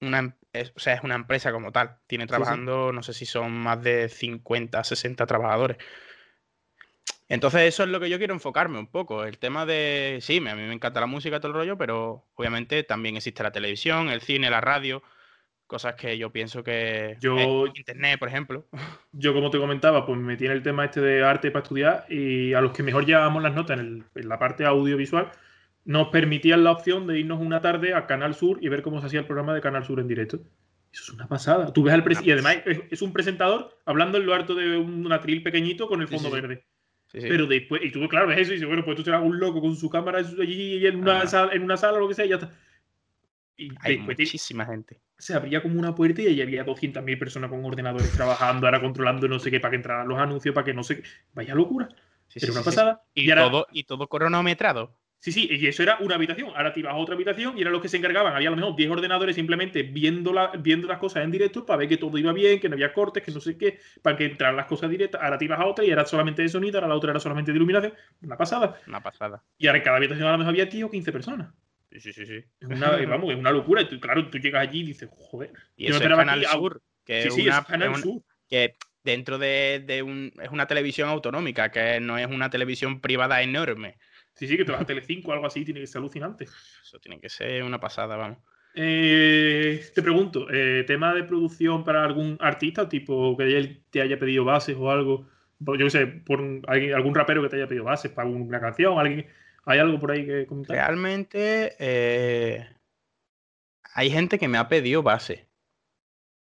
una, 0.00 0.36
o 0.74 0.78
sea, 0.78 0.94
es 0.94 1.02
una 1.02 1.14
empresa 1.14 1.52
como 1.52 1.72
tal. 1.72 1.98
Tiene 2.06 2.26
trabajando, 2.26 2.92
no 2.92 3.02
sé 3.02 3.12
si 3.12 3.26
son 3.26 3.52
más 3.52 3.82
de 3.82 4.08
50, 4.08 4.82
60 4.82 5.26
trabajadores. 5.26 5.78
Entonces 7.28 7.62
eso 7.62 7.82
es 7.82 7.88
lo 7.88 7.98
que 7.98 8.08
yo 8.08 8.18
quiero 8.18 8.34
enfocarme 8.34 8.78
un 8.78 8.86
poco. 8.86 9.24
El 9.24 9.38
tema 9.38 9.66
de, 9.66 10.18
sí, 10.22 10.36
a 10.38 10.54
mí 10.54 10.62
me 10.62 10.72
encanta 10.72 11.00
la 11.00 11.06
música 11.06 11.40
todo 11.40 11.48
el 11.48 11.58
rollo, 11.58 11.76
pero 11.76 12.24
obviamente 12.34 12.84
también 12.84 13.16
existe 13.16 13.42
la 13.42 13.50
televisión, 13.50 14.08
el 14.10 14.20
cine, 14.20 14.48
la 14.48 14.60
radio, 14.60 15.02
cosas 15.66 15.94
que 15.96 16.18
yo 16.18 16.30
pienso 16.30 16.62
que... 16.62 17.16
Yo, 17.20 17.66
Internet, 17.66 18.18
por 18.20 18.28
ejemplo. 18.28 18.66
Yo, 19.12 19.34
como 19.34 19.50
te 19.50 19.58
comentaba, 19.58 20.06
pues 20.06 20.18
me 20.18 20.24
metí 20.24 20.46
en 20.46 20.52
el 20.52 20.62
tema 20.62 20.84
este 20.84 21.00
de 21.00 21.24
arte 21.24 21.50
para 21.50 21.62
estudiar 21.62 22.06
y 22.08 22.54
a 22.54 22.60
los 22.60 22.72
que 22.72 22.82
mejor 22.82 23.06
llevamos 23.06 23.42
las 23.42 23.54
notas 23.54 23.80
en, 23.80 24.04
en 24.14 24.28
la 24.28 24.38
parte 24.38 24.64
audiovisual, 24.64 25.32
nos 25.86 26.08
permitían 26.08 26.64
la 26.64 26.72
opción 26.72 27.06
de 27.06 27.20
irnos 27.20 27.40
una 27.40 27.60
tarde 27.60 27.94
a 27.94 28.06
Canal 28.06 28.34
Sur 28.34 28.58
y 28.60 28.68
ver 28.68 28.82
cómo 28.82 29.00
se 29.00 29.06
hacía 29.06 29.20
el 29.20 29.26
programa 29.26 29.54
de 29.54 29.60
Canal 29.60 29.84
Sur 29.84 30.00
en 30.00 30.08
directo. 30.08 30.40
Eso 30.92 31.04
es 31.04 31.10
una 31.10 31.28
pasada. 31.28 31.72
Tú 31.72 31.84
ves 31.84 31.94
al 31.94 32.04
y 32.24 32.30
además 32.32 32.58
es, 32.90 33.02
un 33.02 33.12
presentador 33.12 33.78
hablando 33.84 34.18
en 34.18 34.26
lo 34.26 34.34
harto 34.34 34.54
de 34.54 34.76
un 34.76 35.10
atril 35.12 35.42
pequeñito 35.44 35.86
con 35.86 36.02
el 36.02 36.08
fondo 36.08 36.30
verde. 36.30 36.64
Pero 37.12 37.46
después, 37.46 37.82
y 37.84 37.92
tú, 37.92 38.06
claro, 38.08 38.26
ves 38.26 38.40
eso 38.40 38.50
y 38.50 38.54
dices, 38.54 38.66
bueno, 38.66 38.84
pues 38.84 38.96
tú 38.96 39.04
serás 39.04 39.22
un 39.22 39.38
loco 39.38 39.60
con 39.60 39.76
su 39.76 39.88
cámara 39.88 40.18
allí 40.18 40.84
en 40.84 40.96
una, 40.96 41.26
sala, 41.26 41.52
en 41.52 41.62
una 41.62 41.76
sala 41.76 41.98
o 41.98 42.00
lo 42.00 42.08
que 42.08 42.14
sea 42.14 42.26
y 42.26 42.30
ya 42.30 42.34
está. 42.34 42.50
Y 43.56 43.70
Hay 43.80 43.98
muchísima 43.98 44.66
gente. 44.66 45.00
Se 45.16 45.34
abría 45.34 45.62
como 45.62 45.78
una 45.78 45.94
puerta 45.94 46.20
y 46.20 46.26
allí 46.26 46.42
había 46.42 46.66
200.000 46.66 47.18
personas 47.18 47.48
con 47.48 47.64
ordenadores 47.64 48.10
trabajando, 48.12 48.66
ahora 48.66 48.80
controlando 48.80 49.28
no 49.28 49.38
sé 49.38 49.50
qué, 49.50 49.60
para 49.60 49.70
que 49.70 49.76
entraran 49.76 50.08
los 50.08 50.18
anuncios, 50.18 50.54
para 50.54 50.64
que 50.64 50.74
no 50.74 50.82
sé 50.82 51.00
qué. 51.00 51.08
Vaya 51.32 51.54
locura. 51.54 51.88
Era 52.34 52.52
una 52.52 52.62
pasada. 52.62 53.02
Y, 53.14 53.32
todo, 53.32 53.66
y 53.70 53.84
todo 53.84 54.08
cronometrado. 54.08 54.92
Sí, 55.18 55.32
sí, 55.32 55.48
y 55.50 55.66
eso 55.66 55.82
era 55.82 55.98
una 56.00 56.14
habitación. 56.14 56.50
Ahora 56.54 56.72
te 56.72 56.80
ibas 56.80 56.92
a 56.92 56.96
otra 56.96 57.14
habitación 57.14 57.58
y 57.58 57.62
eran 57.62 57.72
los 57.72 57.82
que 57.82 57.88
se 57.88 57.96
encargaban. 57.96 58.34
Había 58.34 58.48
a 58.48 58.50
lo 58.50 58.56
mejor 58.56 58.76
10 58.76 58.90
ordenadores 58.90 59.34
simplemente 59.34 59.82
viendo, 59.82 60.32
viendo 60.60 60.86
las 60.86 60.98
cosas 60.98 61.24
en 61.24 61.30
directo 61.30 61.66
para 61.66 61.78
ver 61.78 61.88
que 61.88 61.96
todo 61.96 62.16
iba 62.18 62.32
bien, 62.32 62.60
que 62.60 62.68
no 62.68 62.74
había 62.74 62.92
cortes, 62.92 63.22
que 63.22 63.32
no 63.32 63.40
sé 63.40 63.56
qué, 63.56 63.80
para 64.02 64.16
que 64.16 64.26
entraran 64.26 64.56
las 64.56 64.66
cosas 64.66 64.90
directas. 64.90 65.20
Ahora 65.20 65.38
te 65.38 65.46
ibas 65.46 65.58
a 65.58 65.66
otra 65.66 65.84
y 65.84 65.90
era 65.90 66.04
solamente 66.04 66.42
de 66.42 66.48
sonido, 66.48 66.78
ahora 66.78 66.88
la 66.88 66.94
otra 66.94 67.10
era 67.10 67.20
solamente 67.20 67.50
de 67.50 67.56
iluminación. 67.56 67.94
Una 68.22 68.36
pasada. 68.36 68.78
Una 68.86 69.02
pasada. 69.02 69.42
Y 69.58 69.66
ahora 69.66 69.78
en 69.78 69.84
cada 69.84 69.96
habitación 69.96 70.28
a 70.28 70.32
lo 70.32 70.38
mejor 70.38 70.50
había 70.50 70.66
10 70.66 70.84
o 70.84 70.90
15 70.90 71.12
personas. 71.12 71.52
Sí, 71.90 72.00
sí, 72.00 72.12
sí. 72.12 72.26
sí. 72.26 72.44
Es 72.60 72.68
una, 72.68 72.90
vamos, 73.06 73.32
es 73.32 73.38
una 73.38 73.50
locura. 73.50 73.82
Y 73.82 74.00
claro, 74.00 74.28
tú 74.28 74.38
llegas 74.38 74.62
allí 74.62 74.80
y 74.80 74.86
dices, 74.86 75.08
joder. 75.12 75.52
Y 75.76 75.86
eso 75.86 76.02
es 76.02 76.08
Canal 76.08 76.44
Sur. 76.44 76.82
Que 77.04 77.22
sí, 77.22 77.30
sí, 77.30 77.48
es 77.48 77.60
Canal 77.62 77.96
Sur. 77.96 78.22
Que 78.48 78.76
dentro 79.02 79.38
de, 79.38 79.82
de 79.84 80.02
un. 80.02 80.32
Es 80.42 80.50
una 80.50 80.66
televisión 80.66 81.08
autonómica, 81.08 81.70
que 81.70 82.00
no 82.00 82.18
es 82.18 82.26
una 82.26 82.50
televisión 82.50 83.00
privada 83.00 83.42
enorme. 83.42 83.98
Sí, 84.36 84.46
sí, 84.46 84.56
que 84.56 84.64
te 84.66 84.72
vas 84.72 84.82
a 84.82 84.84
Telecinco 84.84 85.30
o 85.30 85.32
algo 85.32 85.46
así, 85.46 85.64
tiene 85.64 85.80
que 85.80 85.86
ser 85.86 86.00
alucinante. 86.00 86.44
Eso 86.44 87.00
tiene 87.00 87.18
que 87.18 87.30
ser 87.30 87.62
una 87.62 87.80
pasada, 87.80 88.16
vamos. 88.16 88.38
Eh, 88.74 89.82
te 89.94 90.02
pregunto, 90.02 90.46
eh, 90.50 90.84
tema 90.86 91.14
de 91.14 91.24
producción 91.24 91.82
para 91.82 92.04
algún 92.04 92.36
artista, 92.40 92.86
tipo 92.86 93.34
que 93.34 93.56
él 93.56 93.82
te 93.88 94.02
haya 94.02 94.18
pedido 94.18 94.44
bases 94.44 94.76
o 94.78 94.90
algo, 94.90 95.26
yo 95.58 95.86
qué 95.86 95.90
sé, 95.90 96.06
por 96.06 96.40
algún 96.68 97.14
rapero 97.14 97.42
que 97.42 97.48
te 97.48 97.56
haya 97.56 97.66
pedido 97.66 97.84
bases 97.84 98.12
para 98.12 98.28
una 98.28 98.60
canción, 98.60 98.98
alguien, 98.98 99.26
¿hay 99.64 99.78
algo 99.78 99.98
por 99.98 100.10
ahí 100.10 100.26
que 100.26 100.44
comentar? 100.44 100.76
Realmente 100.76 101.74
eh, 101.78 102.68
hay 103.94 104.10
gente 104.10 104.38
que 104.38 104.48
me 104.48 104.58
ha 104.58 104.68
pedido 104.68 105.02
bases 105.02 105.46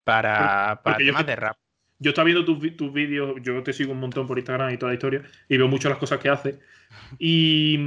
para, 0.03 0.81
para 0.84 0.98
temas 0.98 1.25
de 1.25 1.36
rap 1.36 1.58
yo 2.00 2.10
estaba 2.10 2.25
viendo 2.25 2.46
tus, 2.46 2.75
tus 2.75 2.91
vídeos, 2.91 3.36
yo 3.41 3.62
te 3.62 3.74
sigo 3.74 3.91
un 3.91 4.00
montón 4.00 4.25
por 4.25 4.38
Instagram 4.38 4.74
y 4.74 4.77
toda 4.77 4.91
la 4.91 4.96
historia, 4.96 5.22
y 5.48 5.58
veo 5.58 5.68
mucho 5.68 5.89
las 5.89 5.98
cosas 5.98 6.20
que 6.20 6.29
haces. 6.29 6.56
Y, 7.20 7.77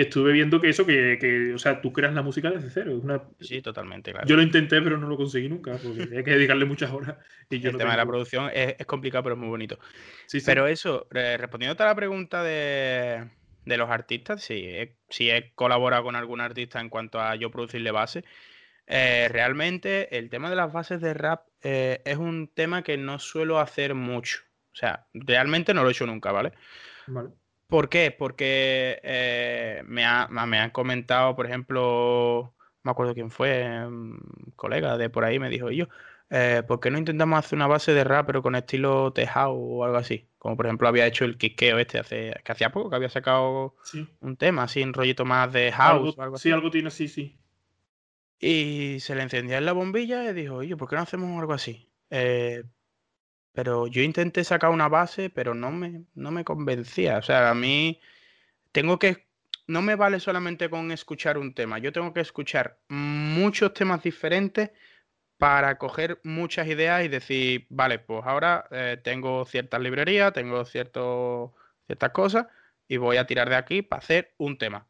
estuve 0.00 0.32
viendo 0.32 0.60
que 0.60 0.68
eso, 0.68 0.86
que, 0.86 1.52
o 1.54 1.58
sea, 1.58 1.80
tú 1.80 1.92
creas 1.92 2.14
la 2.14 2.22
música 2.22 2.50
desde 2.50 2.70
cero. 2.70 3.00
Sí, 3.40 3.62
totalmente, 3.62 4.12
claro. 4.12 4.26
Yo 4.26 4.36
lo 4.36 4.42
intenté, 4.42 4.80
pero 4.80 4.98
no 4.98 5.08
lo 5.08 5.16
conseguí 5.16 5.48
nunca, 5.48 5.76
porque 5.76 6.02
hay 6.16 6.24
que 6.24 6.32
dedicarle 6.32 6.64
muchas 6.64 6.90
horas. 6.90 7.16
Y 7.50 7.58
yo 7.60 7.70
El 7.70 7.78
tema 7.78 7.92
de 7.92 7.96
la 7.96 8.06
producción 8.06 8.50
es, 8.52 8.74
complicado, 8.86 9.24
pero 9.24 9.34
es 9.34 9.40
muy 9.40 9.48
bonito. 9.48 9.78
Sí, 10.26 10.40
Pero 10.44 10.66
eso, 10.66 11.06
respondiendo 11.10 11.82
a 11.82 11.86
la 11.86 11.94
pregunta 11.94 12.42
de, 12.42 13.28
los 13.64 13.90
artistas, 13.90 14.42
sí, 14.42 14.68
si 15.08 15.30
he 15.30 15.52
colaborado 15.54 16.04
con 16.04 16.16
algún 16.16 16.40
artista 16.40 16.80
en 16.80 16.88
cuanto 16.88 17.20
a 17.20 17.34
yo 17.36 17.50
producirle 17.50 17.90
base. 17.90 18.24
Eh, 18.90 19.28
realmente 19.30 20.16
el 20.16 20.30
tema 20.30 20.48
de 20.48 20.56
las 20.56 20.72
bases 20.72 21.02
de 21.02 21.12
rap 21.12 21.46
eh, 21.62 22.00
es 22.06 22.16
un 22.16 22.48
tema 22.48 22.82
que 22.82 22.96
no 22.96 23.18
suelo 23.18 23.60
hacer 23.60 23.94
mucho. 23.94 24.38
O 24.72 24.76
sea, 24.76 25.06
realmente 25.12 25.74
no 25.74 25.82
lo 25.82 25.88
he 25.88 25.92
hecho 25.92 26.06
nunca, 26.06 26.32
¿vale? 26.32 26.52
Vale. 27.06 27.28
¿Por 27.66 27.90
qué? 27.90 28.14
Porque 28.18 28.98
eh, 29.02 29.82
me, 29.86 30.04
me 30.46 30.58
han 30.58 30.70
comentado, 30.70 31.36
por 31.36 31.44
ejemplo, 31.44 32.54
me 32.82 32.90
acuerdo 32.90 33.12
quién 33.12 33.30
fue, 33.30 33.86
un 33.86 34.14
mm, 34.14 34.52
colega 34.56 34.96
de 34.96 35.10
por 35.10 35.24
ahí, 35.24 35.38
me 35.38 35.50
dijo, 35.50 35.70
yo, 35.70 35.86
¿por 36.66 36.80
qué 36.80 36.90
no 36.90 36.96
intentamos 36.96 37.38
hacer 37.38 37.56
una 37.56 37.66
base 37.66 37.92
de 37.92 38.04
rap 38.04 38.26
pero 38.26 38.42
con 38.42 38.54
estilo 38.54 39.12
tejado 39.12 39.52
o 39.52 39.84
algo 39.84 39.98
así? 39.98 40.26
Como 40.38 40.56
por 40.56 40.64
ejemplo 40.64 40.88
había 40.88 41.06
hecho 41.06 41.26
el 41.26 41.36
Kikeo 41.36 41.78
este 41.78 41.98
hace, 41.98 42.34
que 42.42 42.52
hacía 42.52 42.72
poco, 42.72 42.88
que 42.88 42.96
había 42.96 43.10
sacado 43.10 43.74
un 44.20 44.36
tema 44.38 44.62
así, 44.62 44.82
un 44.82 44.94
rollito 44.94 45.26
más 45.26 45.52
de 45.52 45.72
house 45.72 46.16
o 46.16 46.22
algo 46.22 46.36
así. 46.36 46.44
Sí, 46.44 46.52
algo 46.52 46.70
tiene, 46.70 46.90
sí, 46.90 47.08
sí. 47.08 47.38
Y 48.40 49.00
se 49.00 49.14
le 49.14 49.22
encendía 49.22 49.58
en 49.58 49.66
la 49.66 49.72
bombilla 49.72 50.30
y 50.30 50.34
dijo, 50.34 50.56
oye, 50.56 50.76
¿por 50.76 50.88
qué 50.88 50.96
no 50.96 51.02
hacemos 51.02 51.38
algo 51.40 51.52
así? 51.52 51.90
Eh, 52.10 52.64
pero 53.52 53.88
yo 53.88 54.02
intenté 54.02 54.44
sacar 54.44 54.70
una 54.70 54.88
base, 54.88 55.30
pero 55.30 55.54
no 55.54 55.72
me, 55.72 56.04
no 56.14 56.30
me 56.30 56.44
convencía. 56.44 57.18
O 57.18 57.22
sea, 57.22 57.50
a 57.50 57.54
mí 57.54 58.00
tengo 58.72 58.98
que... 58.98 59.26
No 59.66 59.82
me 59.82 59.96
vale 59.96 60.20
solamente 60.20 60.70
con 60.70 60.92
escuchar 60.92 61.38
un 61.38 61.54
tema, 61.54 61.78
yo 61.78 61.92
tengo 61.92 62.14
que 62.14 62.20
escuchar 62.20 62.80
muchos 62.88 63.74
temas 63.74 64.02
diferentes 64.02 64.70
para 65.38 65.78
coger 65.78 66.20
muchas 66.24 66.68
ideas 66.68 67.04
y 67.04 67.08
decir, 67.08 67.66
vale, 67.70 67.98
pues 67.98 68.22
ahora 68.24 68.66
eh, 68.70 68.98
tengo 69.02 69.44
ciertas 69.46 69.80
librerías, 69.80 70.32
tengo 70.32 70.64
cierto, 70.64 71.54
ciertas 71.86 72.10
cosas 72.12 72.46
y 72.88 72.96
voy 72.98 73.18
a 73.18 73.26
tirar 73.26 73.50
de 73.50 73.56
aquí 73.56 73.82
para 73.82 74.00
hacer 74.00 74.34
un 74.38 74.58
tema 74.58 74.88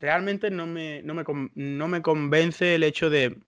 realmente 0.00 0.50
no 0.50 0.66
me, 0.66 1.02
no 1.02 1.88
me, 1.88 2.02
convence 2.02 2.74
el 2.74 2.82
hecho 2.82 3.10
de, 3.10 3.38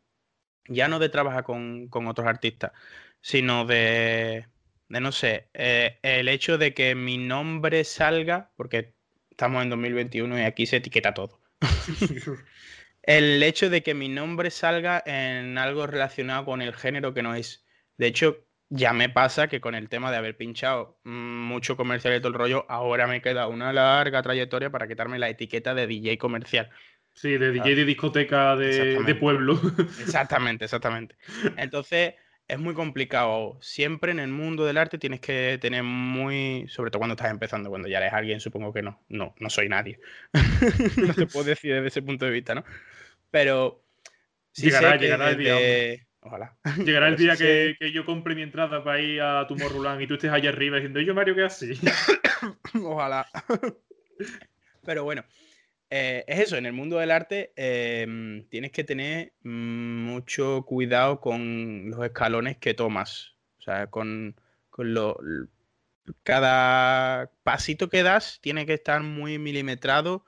ya 0.68 0.88
no 0.88 0.98
de 0.98 1.08
trabajar 1.08 1.44
con, 1.44 1.88
otros 1.92 2.26
artistas, 2.26 2.72
sino 3.20 3.64
de, 3.64 4.46
de 4.88 5.00
no 5.00 5.12
sé, 5.12 5.48
eh, 5.54 5.98
el 6.02 6.28
hecho 6.28 6.58
de 6.58 6.74
que 6.74 6.94
mi 6.94 7.18
nombre 7.18 7.84
salga, 7.84 8.50
porque 8.56 8.94
estamos 9.30 9.62
en 9.62 9.70
2021 9.70 10.38
y 10.38 10.42
aquí 10.42 10.66
se 10.66 10.76
etiqueta 10.76 11.14
todo. 11.14 11.40
el 13.02 13.42
hecho 13.42 13.70
de 13.70 13.82
que 13.82 13.94
mi 13.94 14.08
nombre 14.08 14.50
salga 14.50 15.02
en 15.06 15.58
algo 15.58 15.86
relacionado 15.86 16.44
con 16.44 16.62
el 16.62 16.74
género 16.74 17.14
que 17.14 17.22
no 17.22 17.34
es. 17.34 17.64
De 17.96 18.06
hecho, 18.06 18.44
ya 18.70 18.92
me 18.92 19.08
pasa 19.08 19.48
que 19.48 19.60
con 19.60 19.74
el 19.74 19.88
tema 19.88 20.12
de 20.12 20.16
haber 20.16 20.36
pinchado 20.36 20.98
mucho 21.02 21.76
comercial 21.76 22.14
y 22.14 22.18
todo 22.20 22.28
el 22.28 22.34
rollo, 22.34 22.66
ahora 22.68 23.08
me 23.08 23.20
queda 23.20 23.48
una 23.48 23.72
larga 23.72 24.22
trayectoria 24.22 24.70
para 24.70 24.86
quitarme 24.86 25.18
la 25.18 25.28
etiqueta 25.28 25.74
de 25.74 25.88
DJ 25.88 26.18
comercial. 26.18 26.70
Sí, 27.12 27.36
de 27.36 27.50
DJ 27.50 27.74
de 27.74 27.84
discoteca 27.84 28.56
de, 28.56 29.16
pueblo. 29.18 29.60
Exactamente, 30.00 30.64
exactamente. 30.64 31.16
Entonces, 31.56 32.14
es 32.46 32.58
muy 32.58 32.72
complicado. 32.72 33.58
Siempre 33.60 34.12
en 34.12 34.20
el 34.20 34.28
mundo 34.28 34.64
del 34.64 34.78
arte 34.78 34.98
tienes 34.98 35.20
que 35.20 35.58
tener 35.60 35.82
muy. 35.82 36.66
Sobre 36.68 36.92
todo 36.92 37.00
cuando 37.00 37.14
estás 37.14 37.30
empezando, 37.30 37.68
cuando 37.68 37.88
ya 37.88 37.98
eres 37.98 38.12
alguien, 38.12 38.38
supongo 38.38 38.72
que 38.72 38.82
no. 38.82 39.02
No, 39.08 39.34
no 39.38 39.50
soy 39.50 39.68
nadie. 39.68 39.98
no 40.96 41.12
te 41.12 41.26
puedo 41.26 41.46
decir 41.46 41.74
desde 41.74 41.88
ese 41.88 42.02
punto 42.02 42.24
de 42.24 42.30
vista, 42.30 42.54
¿no? 42.54 42.64
Pero. 43.30 43.84
Sí 44.52 44.66
llegará, 44.66 44.96
llegará 44.96 45.30
el 45.30 45.38
día. 45.38 46.06
Ojalá. 46.22 46.56
Llegará 46.84 47.08
el 47.08 47.16
día 47.16 47.36
que, 47.36 47.76
yo 47.92 48.04
compre 48.04 48.34
mi 48.34 48.42
entrada 48.42 48.84
para 48.84 49.00
ir 49.00 49.22
a 49.22 49.46
Tomorrowland 49.46 50.02
y 50.02 50.06
tú 50.06 50.14
estés 50.14 50.30
allá 50.30 50.50
arriba 50.50 50.76
diciendo, 50.76 51.00
yo 51.00 51.14
Mario, 51.14 51.34
¿qué 51.34 51.44
así? 51.44 51.72
Ojalá. 52.84 53.26
Pero 54.84 55.04
bueno, 55.04 55.24
eh, 55.88 56.24
es 56.26 56.40
eso, 56.40 56.56
en 56.56 56.66
el 56.66 56.72
mundo 56.72 56.98
del 56.98 57.10
arte 57.10 57.52
em, 57.56 58.44
tienes 58.48 58.70
que 58.70 58.84
tener 58.84 59.32
mucho 59.42 60.64
cuidado 60.66 61.20
con 61.20 61.90
los 61.90 62.04
escalones 62.04 62.58
que 62.58 62.74
tomas. 62.74 63.34
O 63.58 63.62
sea, 63.62 63.88
con, 63.88 64.36
lo, 64.76 65.18
cada 66.22 67.30
pasito 67.42 67.88
que 67.88 68.02
das 68.02 68.40
tiene 68.40 68.66
que 68.66 68.74
estar 68.74 69.02
muy 69.02 69.38
milimetrado 69.38 70.24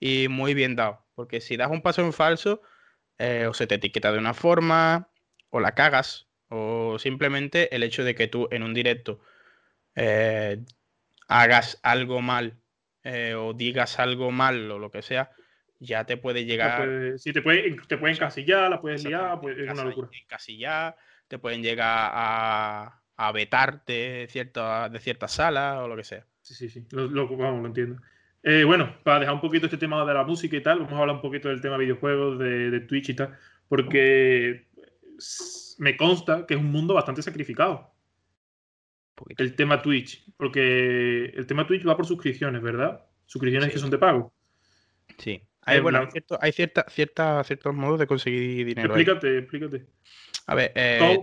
y 0.00 0.28
muy 0.28 0.54
bien 0.54 0.76
dado. 0.76 1.04
Porque 1.14 1.40
si 1.40 1.56
das 1.56 1.70
un 1.70 1.82
paso 1.82 2.02
en 2.02 2.12
falso, 2.12 2.62
eh, 3.18 3.46
o 3.46 3.54
se 3.54 3.66
te 3.66 3.76
etiqueta 3.76 4.12
de 4.12 4.18
una 4.18 4.34
forma, 4.34 5.11
o 5.52 5.60
la 5.60 5.74
cagas, 5.74 6.26
o 6.48 6.98
simplemente 6.98 7.74
el 7.76 7.82
hecho 7.82 8.04
de 8.04 8.14
que 8.14 8.26
tú 8.26 8.48
en 8.50 8.62
un 8.62 8.74
directo 8.74 9.20
eh, 9.94 10.58
hagas 11.28 11.78
algo 11.82 12.22
mal 12.22 12.56
eh, 13.04 13.34
o 13.34 13.52
digas 13.52 13.98
algo 13.98 14.30
mal 14.30 14.70
o 14.70 14.78
lo 14.78 14.90
que 14.90 15.02
sea, 15.02 15.30
ya 15.78 16.04
te 16.04 16.16
puede 16.16 16.46
llegar. 16.46 17.18
sí, 17.18 17.32
te 17.32 17.42
puede, 17.42 17.76
te 17.86 17.98
pueden 17.98 18.16
encasillar, 18.16 18.70
la 18.70 18.80
puedes 18.80 19.04
liar, 19.04 19.40
pues, 19.40 19.58
es 19.58 19.70
una 19.70 19.84
locura. 19.84 20.08
Encasillar, 20.22 20.96
te 21.28 21.38
pueden 21.38 21.62
llegar 21.62 22.10
a, 22.14 23.02
a 23.16 23.32
vetar 23.32 23.84
de 23.84 24.26
cierta, 24.30 24.88
de 24.88 25.00
ciertas 25.00 25.32
salas 25.32 25.78
o 25.78 25.88
lo 25.88 25.96
que 25.96 26.04
sea. 26.04 26.24
Sí, 26.40 26.54
sí, 26.54 26.70
sí, 26.70 26.86
lo, 26.92 27.28
vamos, 27.36 27.60
lo 27.60 27.66
entiendo. 27.66 28.00
Eh, 28.42 28.64
bueno, 28.64 28.96
para 29.02 29.20
dejar 29.20 29.34
un 29.34 29.40
poquito 29.40 29.66
este 29.66 29.78
tema 29.78 30.04
de 30.06 30.14
la 30.14 30.24
música 30.24 30.56
y 30.56 30.62
tal, 30.62 30.78
vamos 30.78 30.94
a 30.94 31.00
hablar 31.00 31.16
un 31.16 31.22
poquito 31.22 31.48
del 31.48 31.60
tema 31.60 31.76
videojuegos, 31.76 32.38
de, 32.38 32.70
de 32.70 32.80
Twitch 32.80 33.10
y 33.10 33.14
tal, 33.14 33.36
porque 33.68 34.71
me 35.78 35.96
consta 35.96 36.46
que 36.46 36.54
es 36.54 36.60
un 36.60 36.70
mundo 36.70 36.94
bastante 36.94 37.22
sacrificado. 37.22 37.92
El 39.36 39.54
tema 39.54 39.82
Twitch, 39.82 40.24
porque 40.36 41.26
el 41.26 41.46
tema 41.46 41.66
Twitch 41.66 41.86
va 41.86 41.96
por 41.96 42.06
suscripciones, 42.06 42.62
¿verdad? 42.62 43.04
Suscripciones 43.26 43.70
que 43.70 43.78
son 43.78 43.90
de 43.90 43.98
pago. 43.98 44.32
Sí. 45.18 45.42
Hay, 45.64 45.78
bueno, 45.80 46.08
hay, 46.40 46.52
cierta, 46.52 46.84
cierta, 46.88 47.44
ciertos 47.44 47.72
modos 47.72 48.00
de 48.00 48.06
conseguir 48.08 48.66
dinero. 48.66 48.96
Explícate, 48.96 49.38
explícate. 49.38 49.86
A 50.46 50.56
ver, 50.56 50.72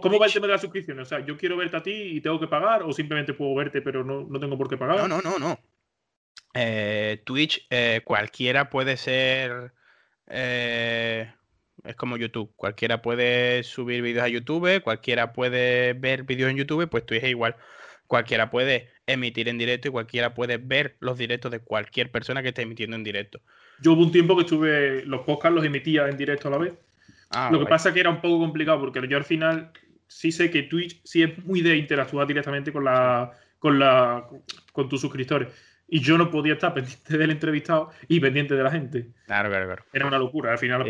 ¿Cómo, 0.01 0.17
va 0.17 0.25
el 0.27 0.31
eh, 0.31 0.33
tema 0.33 0.47
de 0.47 0.53
las 0.53 0.61
suscripciones? 0.61 1.01
O 1.01 1.09
sea, 1.09 1.25
¿yo 1.25 1.35
quiero 1.35 1.57
verte 1.57 1.75
a 1.75 1.83
ti 1.83 1.91
y 1.91 2.21
tengo 2.21 2.39
que 2.39 2.47
pagar 2.47 2.83
o 2.83 2.93
simplemente 2.93 3.33
puedo 3.33 3.53
verte 3.53 3.81
pero 3.81 4.03
no, 4.03 4.25
no 4.29 4.39
tengo 4.39 4.57
por 4.57 4.69
qué 4.69 4.77
pagar? 4.77 4.97
No, 4.97 5.07
no, 5.07 5.21
no, 5.21 5.37
no. 5.37 5.59
Eh, 6.53 7.21
Twitch, 7.25 7.67
eh, 7.69 8.01
cualquiera 8.05 8.69
puede 8.69 8.95
ser 8.95 9.73
Es 11.83 11.95
como 11.95 12.17
YouTube. 12.17 12.51
Cualquiera 12.55 13.01
puede 13.01 13.63
subir 13.63 14.01
vídeos 14.01 14.23
a 14.23 14.29
YouTube, 14.29 14.81
cualquiera 14.81 15.33
puede 15.33 15.93
ver 15.93 16.23
vídeos 16.23 16.49
en 16.49 16.57
YouTube, 16.57 16.89
pues 16.89 17.05
Twitch 17.05 17.23
es 17.23 17.29
igual. 17.29 17.55
Cualquiera 18.07 18.49
puede 18.49 18.89
emitir 19.05 19.47
en 19.49 19.57
directo 19.57 19.87
y 19.87 19.91
cualquiera 19.91 20.33
puede 20.33 20.57
ver 20.57 20.97
los 20.99 21.17
directos 21.17 21.51
de 21.51 21.59
cualquier 21.59 22.11
persona 22.11 22.41
que 22.41 22.49
esté 22.49 22.63
emitiendo 22.63 22.95
en 22.95 23.03
directo. 23.03 23.39
Yo 23.81 23.93
hubo 23.93 24.01
un 24.01 24.11
tiempo 24.11 24.35
que 24.35 24.41
estuve, 24.41 25.03
los 25.05 25.21
podcasts 25.21 25.55
los 25.55 25.65
emitía 25.65 26.07
en 26.07 26.17
directo 26.17 26.47
a 26.47 26.51
la 26.51 26.57
vez. 26.57 26.73
Ah, 27.31 27.49
Lo 27.51 27.59
que 27.59 27.65
pasa 27.65 27.89
es 27.89 27.93
que 27.93 27.99
era 27.99 28.09
un 28.09 28.21
poco 28.21 28.39
complicado 28.39 28.79
porque 28.79 29.07
yo 29.07 29.17
al 29.17 29.25
final 29.25 29.71
sí 30.07 30.31
sé 30.31 30.49
que 30.49 30.63
Twitch 30.63 30.99
sí 31.03 31.21
es 31.21 31.45
muy 31.45 31.61
de 31.61 31.77
interactuar 31.77 32.25
directamente 32.25 32.73
con 32.73 32.83
la 32.83 33.31
con 33.59 33.77
la 33.77 34.27
con 34.73 34.89
tus 34.89 35.01
suscriptores 35.01 35.49
y 35.91 36.01
yo 36.01 36.17
no 36.17 36.29
podía 36.29 36.53
estar 36.53 36.73
pendiente 36.73 37.17
del 37.17 37.31
entrevistado 37.31 37.91
y 38.07 38.19
pendiente 38.19 38.55
de 38.55 38.63
la 38.63 38.71
gente. 38.71 39.09
Claro, 39.25 39.49
claro, 39.49 39.65
claro. 39.65 39.83
Era 39.91 40.05
una 40.05 40.19
locura, 40.19 40.51
al 40.51 40.59
final. 40.59 40.83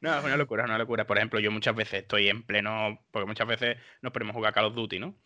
no, 0.00 0.18
es 0.18 0.24
una 0.24 0.36
locura, 0.36 0.64
es 0.64 0.68
una 0.68 0.78
locura. 0.78 1.06
Por 1.06 1.16
ejemplo, 1.16 1.40
yo 1.40 1.50
muchas 1.50 1.74
veces 1.74 2.02
estoy 2.02 2.28
en 2.28 2.42
pleno, 2.42 3.00
porque 3.10 3.26
muchas 3.26 3.46
veces 3.46 3.78
nos 4.02 4.12
ponemos 4.12 4.34
a 4.34 4.36
jugar 4.36 4.52
Call 4.52 4.66
of 4.66 4.74
Duty, 4.74 4.98
¿no? 4.98 5.16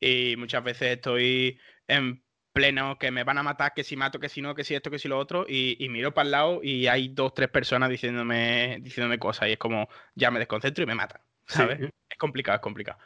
Y 0.00 0.36
muchas 0.36 0.64
veces 0.64 0.96
estoy 0.96 1.58
en 1.86 2.22
pleno 2.52 2.98
que 2.98 3.10
me 3.10 3.24
van 3.24 3.36
a 3.36 3.42
matar, 3.42 3.74
que 3.74 3.84
si 3.84 3.96
mato, 3.96 4.18
que 4.18 4.30
si 4.30 4.40
no, 4.40 4.54
que 4.54 4.64
si 4.64 4.74
esto, 4.74 4.90
que 4.90 4.98
si 4.98 5.08
lo 5.08 5.18
otro, 5.18 5.44
y, 5.46 5.86
miro 5.90 6.14
para 6.14 6.24
el 6.24 6.30
lado 6.30 6.60
y 6.62 6.86
hay 6.86 7.08
dos, 7.08 7.34
tres 7.34 7.50
personas 7.50 7.90
diciéndome, 7.90 8.78
diciéndome 8.80 9.18
cosas 9.18 9.48
y 9.48 9.52
es 9.52 9.58
como, 9.58 9.88
ya 10.14 10.30
me 10.30 10.38
desconcentro 10.38 10.82
y 10.82 10.86
me 10.86 10.94
matan, 10.94 11.20
¿sabes? 11.46 11.80
Es 12.08 12.18
complicado, 12.18 12.56
es 12.56 12.62
complicado. 12.62 12.98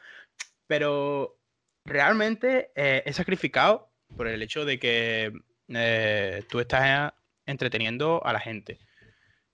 Pero 0.68 1.39
realmente 1.84 2.70
eh, 2.74 3.02
he 3.04 3.12
sacrificado 3.12 3.90
por 4.16 4.26
el 4.26 4.42
hecho 4.42 4.64
de 4.64 4.78
que 4.78 5.32
eh, 5.68 6.42
tú 6.48 6.60
estás 6.60 7.12
entreteniendo 7.46 8.24
a 8.24 8.32
la 8.32 8.40
gente. 8.40 8.78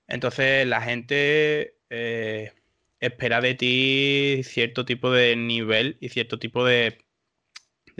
Entonces 0.08 0.66
la 0.66 0.80
gente 0.80 1.76
eh, 1.90 2.52
espera 3.00 3.40
de 3.40 3.54
ti 3.54 4.40
cierto 4.44 4.84
tipo 4.84 5.10
de 5.10 5.36
nivel 5.36 5.96
y 6.00 6.08
cierto 6.08 6.38
tipo 6.38 6.64
de, 6.64 6.98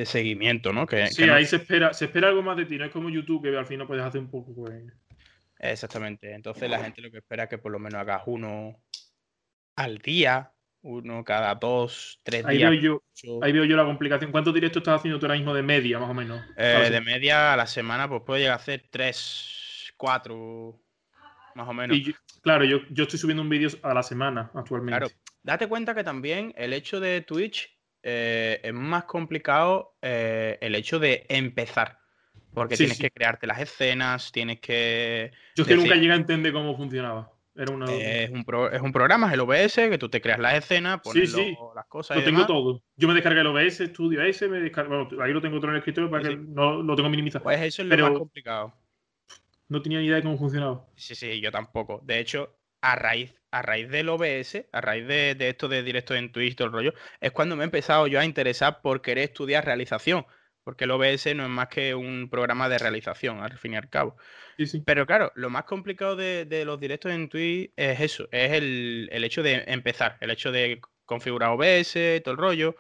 seguimiento, 0.05 0.73
¿no? 0.73 0.87
Que, 0.87 1.07
sí, 1.07 1.25
ahí 1.25 1.47
se 1.47 1.57
espera, 1.57 1.95
se 1.95 2.05
espera 2.05 2.29
algo 2.29 2.43
más 2.43 2.57
de 2.57 2.67
ti, 2.67 2.77
no 2.77 2.85
es 2.85 2.93
como 2.93 3.09
YouTube 3.09 3.43
que 3.43 3.57
al 3.57 3.67
fin 3.67 3.79
no 3.79 3.87
puedes 3.87 4.05
hacer 4.05 4.21
un 4.21 4.31
poco. 4.31 4.55
Pues... 4.55 4.85
Exactamente. 5.59 6.33
Entonces 6.33 6.69
la 6.69 6.83
gente 6.83 7.01
lo 7.01 7.11
que 7.11 7.19
espera 7.19 7.45
es 7.45 7.49
que 7.49 7.59
por 7.59 7.73
lo 7.73 7.79
menos 7.79 8.01
hagas 8.01 8.23
uno 8.27 8.83
al 9.75 9.99
día 9.99 10.53
uno 10.87 11.25
cada 11.25 11.55
dos, 11.57 12.21
tres 12.23 12.45
ahí 12.45 12.59
días. 12.59 12.71
Veo 12.71 12.81
yo, 12.81 13.41
ahí 13.43 13.53
veo 13.53 13.65
yo 13.65 13.77
la 13.77 13.85
complicación. 13.85 14.31
¿Cuántos 14.31 14.55
directos 14.55 14.81
estás 14.81 15.01
haciendo 15.01 15.19
tú 15.19 15.27
ahora 15.27 15.37
mismo 15.37 15.53
de 15.53 15.63
media, 15.63 15.99
más 15.99 16.09
o 16.09 16.15
menos? 16.15 16.41
Eh, 16.57 16.89
de 16.91 17.01
media 17.01 17.53
a 17.53 17.57
la 17.57 17.67
semana, 17.67 18.09
pues 18.09 18.23
puedo 18.25 18.39
llegar 18.39 18.53
a 18.53 18.57
hacer 18.57 18.85
tres, 18.89 19.93
cuatro, 19.97 20.81
más 21.57 21.69
o 21.69 21.73
menos. 21.73 21.99
claro, 22.41 22.65
yo, 22.65 22.79
yo 22.91 23.03
estoy 23.03 23.19
subiendo 23.19 23.43
un 23.43 23.49
vídeo 23.49 23.69
a 23.83 23.93
la 23.93 24.03
semana 24.03 24.51
actualmente. 24.55 24.99
Claro, 24.99 25.13
date 25.43 25.67
cuenta 25.67 25.95
que 25.95 26.05
también 26.05 26.55
el 26.57 26.73
hecho 26.73 27.01
de 27.01 27.21
Twitch 27.23 27.69
eh, 28.03 28.61
es 28.63 28.73
más 28.73 29.05
complicado 29.05 29.97
eh, 30.01 30.57
el 30.61 30.77
hecho 30.77 31.01
de 31.01 31.27
empezar. 31.29 31.99
Porque 32.55 32.77
tienes 32.77 32.99
que 32.99 33.11
crearte 33.11 33.47
las 33.47 33.61
escenas, 33.61 34.33
tienes 34.33 34.61
que. 34.61 35.31
Yo 35.57 35.65
es 35.65 35.69
que 35.69 35.77
nunca 35.77 35.95
llegué 35.95 36.13
a 36.13 36.17
entender 36.17 36.55
cómo 36.55 36.75
funcionaba 36.75 37.36
es, 37.57 37.71
un 37.71 38.45
es 38.73 38.81
un 38.83 38.93
programa, 38.93 39.29
es 39.29 39.33
el 39.35 39.41
OBS, 39.41 39.75
que 39.75 39.99
tú 39.99 40.09
te 40.09 40.21
creas 40.21 40.39
las 40.39 40.55
escenas, 40.55 41.01
pones 41.01 41.35
las 41.75 41.87
cosas. 41.87 42.17
Lo 42.17 42.25
tengo 42.25 42.47
todo. 42.47 42.83
Yo 42.97 43.09
me 43.09 43.15
descargué 43.15 43.41
el 43.41 43.47
OBS, 43.47 43.79
Studio 43.79 44.23
S, 44.23 44.47
me 44.49 44.61
descargué, 44.61 45.09
ahí 45.23 45.33
lo 45.33 45.41
tengo 45.41 45.59
todo 45.59 45.69
en 45.69 45.75
el 45.75 45.79
escritorio 45.79 46.11
para 46.11 46.29
que 46.29 46.37
no 46.37 46.83
lo 46.83 46.97
tengo 46.97 47.09
minimizado. 47.09 47.45
Pues 47.45 47.61
eso 47.63 47.83
es 47.83 47.89
lo 47.89 48.11
más 48.11 48.19
complicado. 48.19 48.75
No 49.69 49.83
tenía 49.83 49.99
ni 49.99 50.07
idea 50.07 50.17
de 50.17 50.23
cómo 50.23 50.39
funcionaba. 50.39 50.87
Sí, 50.95 51.15
sí, 51.15 51.41
yo 51.41 51.51
tampoco. 51.51 52.01
De 52.05 52.21
hecho, 52.21 52.57
a 52.81 52.95
raíz, 52.95 53.35
a 53.51 53.63
raíz 53.63 53.89
del 53.89 54.09
OBS, 54.09 54.67
a 54.71 54.81
raíz 54.81 55.07
de, 55.09 55.35
de 55.35 55.49
esto 55.49 55.69
de 55.69 55.83
directo 55.83 56.15
en 56.15 56.31
Twitch, 56.31 56.55
todo 56.55 56.69
el 56.69 56.73
rollo, 56.73 56.95
es 57.21 57.33
cuando 57.33 57.57
me 57.57 57.63
he 57.63 57.65
empezado 57.65 58.07
yo 58.07 58.21
a 58.21 58.25
interesar 58.25 58.81
por 58.81 59.03
querer 59.03 59.25
estudiar 59.25 59.65
realización 59.65 60.25
porque 60.67 60.83
el 60.83 60.91
OBS 60.91 61.33
no 61.37 61.45
es 61.45 61.49
más 61.49 61.69
que 61.69 61.95
un 61.95 62.29
programa 62.29 62.69
de 62.69 62.79
realización, 62.79 63.41
al 63.41 63.57
fin 63.57 63.75
y 63.75 63.77
al 63.77 63.89
cabo. 63.89 64.17
Pero 64.85 65.07
claro, 65.07 65.31
lo 65.37 65.49
más 65.49 65.63
complicado 65.63 66.17
de, 66.17 66.65
los 66.67 66.81
directos 66.81 67.13
en 67.13 67.29
Twitch 67.29 67.71
es 67.77 68.01
eso, 68.01 68.29
es 68.33 68.51
el, 68.51 69.09
hecho 69.13 69.45
de 69.45 69.63
empezar, 69.69 70.19
el 70.21 70.33
hecho 70.33 70.51
de 70.51 70.81
configurar 71.05 71.51
OBS, 71.51 72.21
todo 72.25 72.33
el 72.33 72.37
rollo. 72.37 72.77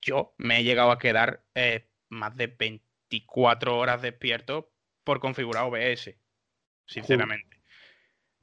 Yo 0.00 0.34
me 0.38 0.60
he 0.60 0.64
llegado 0.64 0.92
a 0.92 0.98
quedar 0.98 1.44
eh, 1.54 1.90
más 2.08 2.34
de 2.36 2.46
24 2.46 3.76
horas 3.76 4.00
despierto 4.00 4.72
por 5.04 5.20
configurar 5.20 5.64
OBS, 5.64 6.14
sinceramente. 6.86 7.60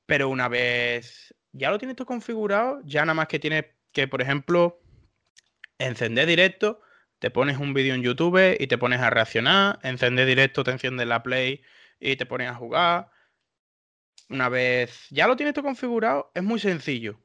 Pero 0.06 0.30
una 0.30 0.49
vez 0.49 1.34
ya 1.52 1.71
lo 1.71 1.80
tienes 1.80 1.95
todo 1.95 2.06
configurado, 2.06 2.80
ya 2.86 3.02
nada 3.06 3.15
más 3.15 3.28
que 3.28 3.39
tienes 3.39 3.65
que, 3.91 4.08
por 4.08 4.21
ejemplo, 4.21 4.84
encender 5.80 6.28
directo 6.28 6.80
te 7.24 7.32
pones 7.32 7.58
un 7.58 7.74
vídeo 7.74 7.96
en 7.96 8.04
YouTube 8.04 8.58
y 8.60 8.68
te 8.68 8.78
pones 8.78 9.00
a 9.00 9.10
reaccionar, 9.10 9.80
encender 9.82 10.28
directo, 10.28 10.66
te 10.66 10.72
enciendes 10.72 11.08
la 11.08 11.24
Play 11.24 11.62
y 11.98 12.18
te 12.18 12.26
pones 12.26 12.50
a 12.50 12.56
jugar. 12.56 13.12
Una 14.28 14.50
vez 14.50 15.08
ya 15.10 15.26
lo 15.26 15.38
tienes 15.38 15.54
todo 15.54 15.64
configurado, 15.64 16.34
es 16.36 16.44
muy 16.44 16.60
sencillo. 16.60 17.18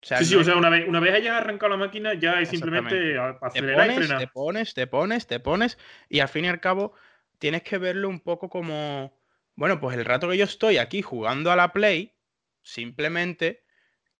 sí, 0.00 0.24
sí, 0.24 0.34
o 0.34 0.42
sea, 0.42 0.56
una 0.56 0.70
vez, 0.70 0.88
una 0.88 0.98
vez 0.98 1.14
hayas 1.14 1.36
arrancado 1.36 1.70
la 1.70 1.76
máquina, 1.76 2.14
ya 2.14 2.40
es 2.40 2.48
simplemente 2.48 3.16
acelerar 3.40 3.86
te 3.86 3.94
pones, 3.94 4.10
y 4.10 4.16
Te 4.16 4.26
pones, 4.26 4.74
te 4.74 4.86
pones, 4.88 5.26
te 5.28 5.38
pones, 5.38 5.78
y 6.08 6.18
al 6.18 6.28
fin 6.28 6.46
y 6.46 6.48
al 6.48 6.58
cabo 6.58 6.92
tienes 7.38 7.62
que 7.62 7.78
verlo 7.78 8.08
un 8.08 8.18
poco 8.18 8.50
como, 8.50 9.16
bueno, 9.54 9.78
pues 9.78 9.96
el 9.96 10.04
rato 10.04 10.30
que 10.30 10.36
yo 10.36 10.46
estoy 10.46 10.78
aquí 10.78 11.00
jugando 11.00 11.52
a 11.52 11.54
la 11.54 11.72
Play, 11.72 12.12
simplemente... 12.60 13.62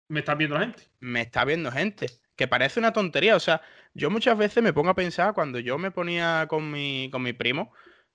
Me 0.06 0.20
está 0.20 0.36
viendo 0.36 0.60
gente. 0.60 0.84
Me 1.00 1.22
está 1.22 1.44
viendo 1.44 1.72
gente. 1.72 2.06
Que 2.36 2.46
parece 2.46 2.78
una 2.78 2.92
tontería, 2.92 3.34
o 3.34 3.40
sea, 3.40 3.62
yo 3.94 4.10
muchas 4.10 4.36
veces 4.38 4.62
me 4.62 4.72
pongo 4.72 4.90
a 4.90 4.94
pensar 4.94 5.34
cuando 5.34 5.58
yo 5.58 5.78
me 5.78 5.90
ponía 5.90 6.46
con 6.48 6.70
mi, 6.70 7.08
con 7.10 7.22
mi 7.22 7.32
primo, 7.32 7.72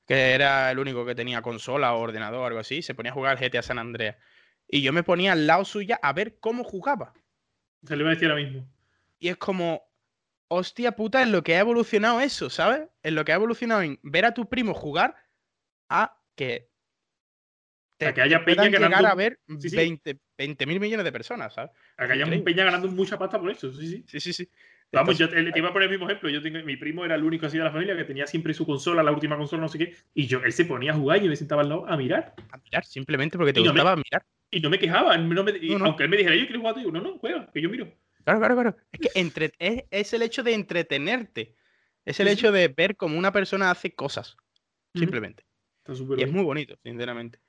que 0.07 0.31
era 0.31 0.71
el 0.71 0.79
único 0.79 1.05
que 1.05 1.15
tenía 1.15 1.41
consola 1.41 1.93
o 1.93 1.99
ordenador 1.99 2.41
o 2.41 2.45
algo 2.45 2.59
así, 2.59 2.81
se 2.81 2.95
ponía 2.95 3.11
a 3.11 3.15
jugar 3.15 3.37
GTA 3.39 3.61
San 3.61 3.79
Andreas. 3.79 4.17
Y 4.67 4.81
yo 4.81 4.91
me 4.93 5.03
ponía 5.03 5.33
al 5.33 5.47
lado 5.47 5.65
suya 5.65 5.99
a 6.01 6.13
ver 6.13 6.39
cómo 6.39 6.63
jugaba. 6.63 7.13
Se 7.83 7.95
le 7.95 8.01
iba 8.01 8.11
a 8.11 8.13
decir 8.13 8.29
ahora 8.29 8.43
mismo. 8.43 8.67
Y 9.19 9.29
es 9.29 9.37
como, 9.37 9.83
hostia 10.47 10.93
puta, 10.93 11.21
en 11.21 11.31
lo 11.31 11.43
que 11.43 11.55
ha 11.55 11.59
evolucionado 11.59 12.19
eso, 12.21 12.49
¿sabes? 12.49 12.87
En 13.03 13.15
lo 13.15 13.25
que 13.25 13.31
ha 13.31 13.35
evolucionado 13.35 13.81
en 13.81 13.99
ver 14.03 14.25
a 14.25 14.33
tu 14.33 14.49
primo 14.49 14.73
jugar 14.73 15.15
a 15.89 16.19
que 16.35 16.69
te, 17.97 18.13
que 18.13 18.21
haya 18.21 18.45
peña 18.45 18.69
llegar 18.69 19.05
a 19.05 19.15
ver 19.15 19.39
20 19.47 20.65
mil 20.67 20.79
millones 20.79 21.03
de 21.03 21.11
personas, 21.11 21.53
¿sabes? 21.53 21.71
A 21.97 22.05
que 22.05 22.13
haya 22.13 22.25
peña 22.43 22.63
ganando 22.63 22.87
mucha 22.89 23.17
pasta 23.17 23.39
por 23.39 23.49
eso, 23.49 23.73
sí, 23.73 23.87
sí. 23.87 24.03
Sí, 24.07 24.19
sí, 24.19 24.33
sí. 24.33 24.49
Vamos, 24.93 25.17
yo 25.17 25.29
te, 25.29 25.51
iba 25.55 25.69
a 25.69 25.73
poner 25.73 25.87
el 25.87 25.91
mismo 25.91 26.09
ejemplo. 26.09 26.29
Yo 26.29 26.41
tengo, 26.41 26.59
mi 26.63 26.77
primo 26.77 27.03
era 27.03 27.15
el 27.15 27.23
único 27.23 27.45
así 27.45 27.57
de 27.57 27.63
la 27.63 27.71
familia 27.71 27.95
que 27.95 28.05
tenía 28.05 28.25
siempre 28.25 28.53
su 28.53 28.65
consola, 28.65 29.03
la 29.03 29.11
última 29.11 29.37
consola, 29.37 29.63
no 29.63 29.67
sé 29.67 29.77
qué. 29.77 29.95
Y 30.13 30.27
yo, 30.27 30.41
él 30.43 30.53
se 30.53 30.65
ponía 30.65 30.91
a 30.91 30.95
jugar 30.95 31.19
y 31.19 31.23
yo 31.23 31.29
me 31.29 31.35
sentaba 31.35 31.61
al 31.61 31.69
lado 31.69 31.87
a 31.87 31.97
mirar. 31.97 32.33
A 32.51 32.57
mirar, 32.57 32.85
simplemente 32.85 33.37
porque 33.37 33.53
te 33.53 33.59
gustaba 33.59 33.95
mirar. 33.95 34.25
Y 34.49 34.61
no 34.61 34.69
me 34.69 34.79
quejaba. 34.79 35.15
Aunque 35.15 36.03
él 36.03 36.09
me 36.09 36.17
dijera, 36.17 36.35
yo 36.35 36.45
quiero 36.45 36.61
jugar, 36.61 36.75
digo, 36.75 36.91
no, 36.91 37.01
no, 37.01 37.17
juega, 37.17 37.51
que 37.51 37.61
yo 37.61 37.69
miro. 37.69 37.91
Claro, 38.23 38.39
claro, 38.39 38.55
claro. 38.55 38.77
Es 38.91 38.99
que 38.99 39.19
entre, 39.19 39.51
es, 39.59 40.13
el 40.13 40.21
hecho 40.21 40.43
de 40.43 40.53
entretenerte. 40.53 41.55
Es 42.05 42.21
el 42.21 42.29
hecho 42.29 42.53
de 42.53 42.69
ver 42.69 42.95
cómo 42.95 43.17
una 43.17 43.33
persona 43.33 43.69
hace 43.69 43.93
cosas. 43.93 44.37
Simplemente. 44.95 45.43
y 46.17 46.23
es 46.23 46.31
muy 46.31 46.43
bonito, 46.43 46.77
sinceramente. 46.81 47.39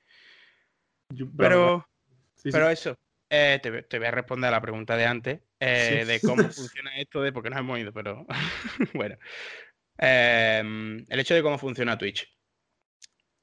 pero, 1.37 1.87
pero 2.43 2.69
eso, 2.69 2.97
eh, 3.29 3.59
te, 3.61 3.99
voy 3.99 4.07
a 4.07 4.11
responder 4.11 4.47
a 4.47 4.51
la 4.51 4.61
pregunta 4.61 4.97
de 4.97 5.05
antes, 5.05 5.39
eh, 5.59 6.03
de 6.05 6.19
cómo 6.19 6.49
funciona 6.51 6.97
esto, 6.97 7.21
de 7.21 7.31
por 7.31 7.43
qué 7.43 7.51
nos 7.51 7.59
hemos 7.59 7.79
ido, 7.79 7.93
pero 7.93 8.25
bueno. 8.93 9.17
Em, 9.97 11.05
el 11.09 11.19
hecho 11.19 11.35
de 11.35 11.43
cómo 11.43 11.57
funciona 11.57 11.97
Twitch. 11.97 12.27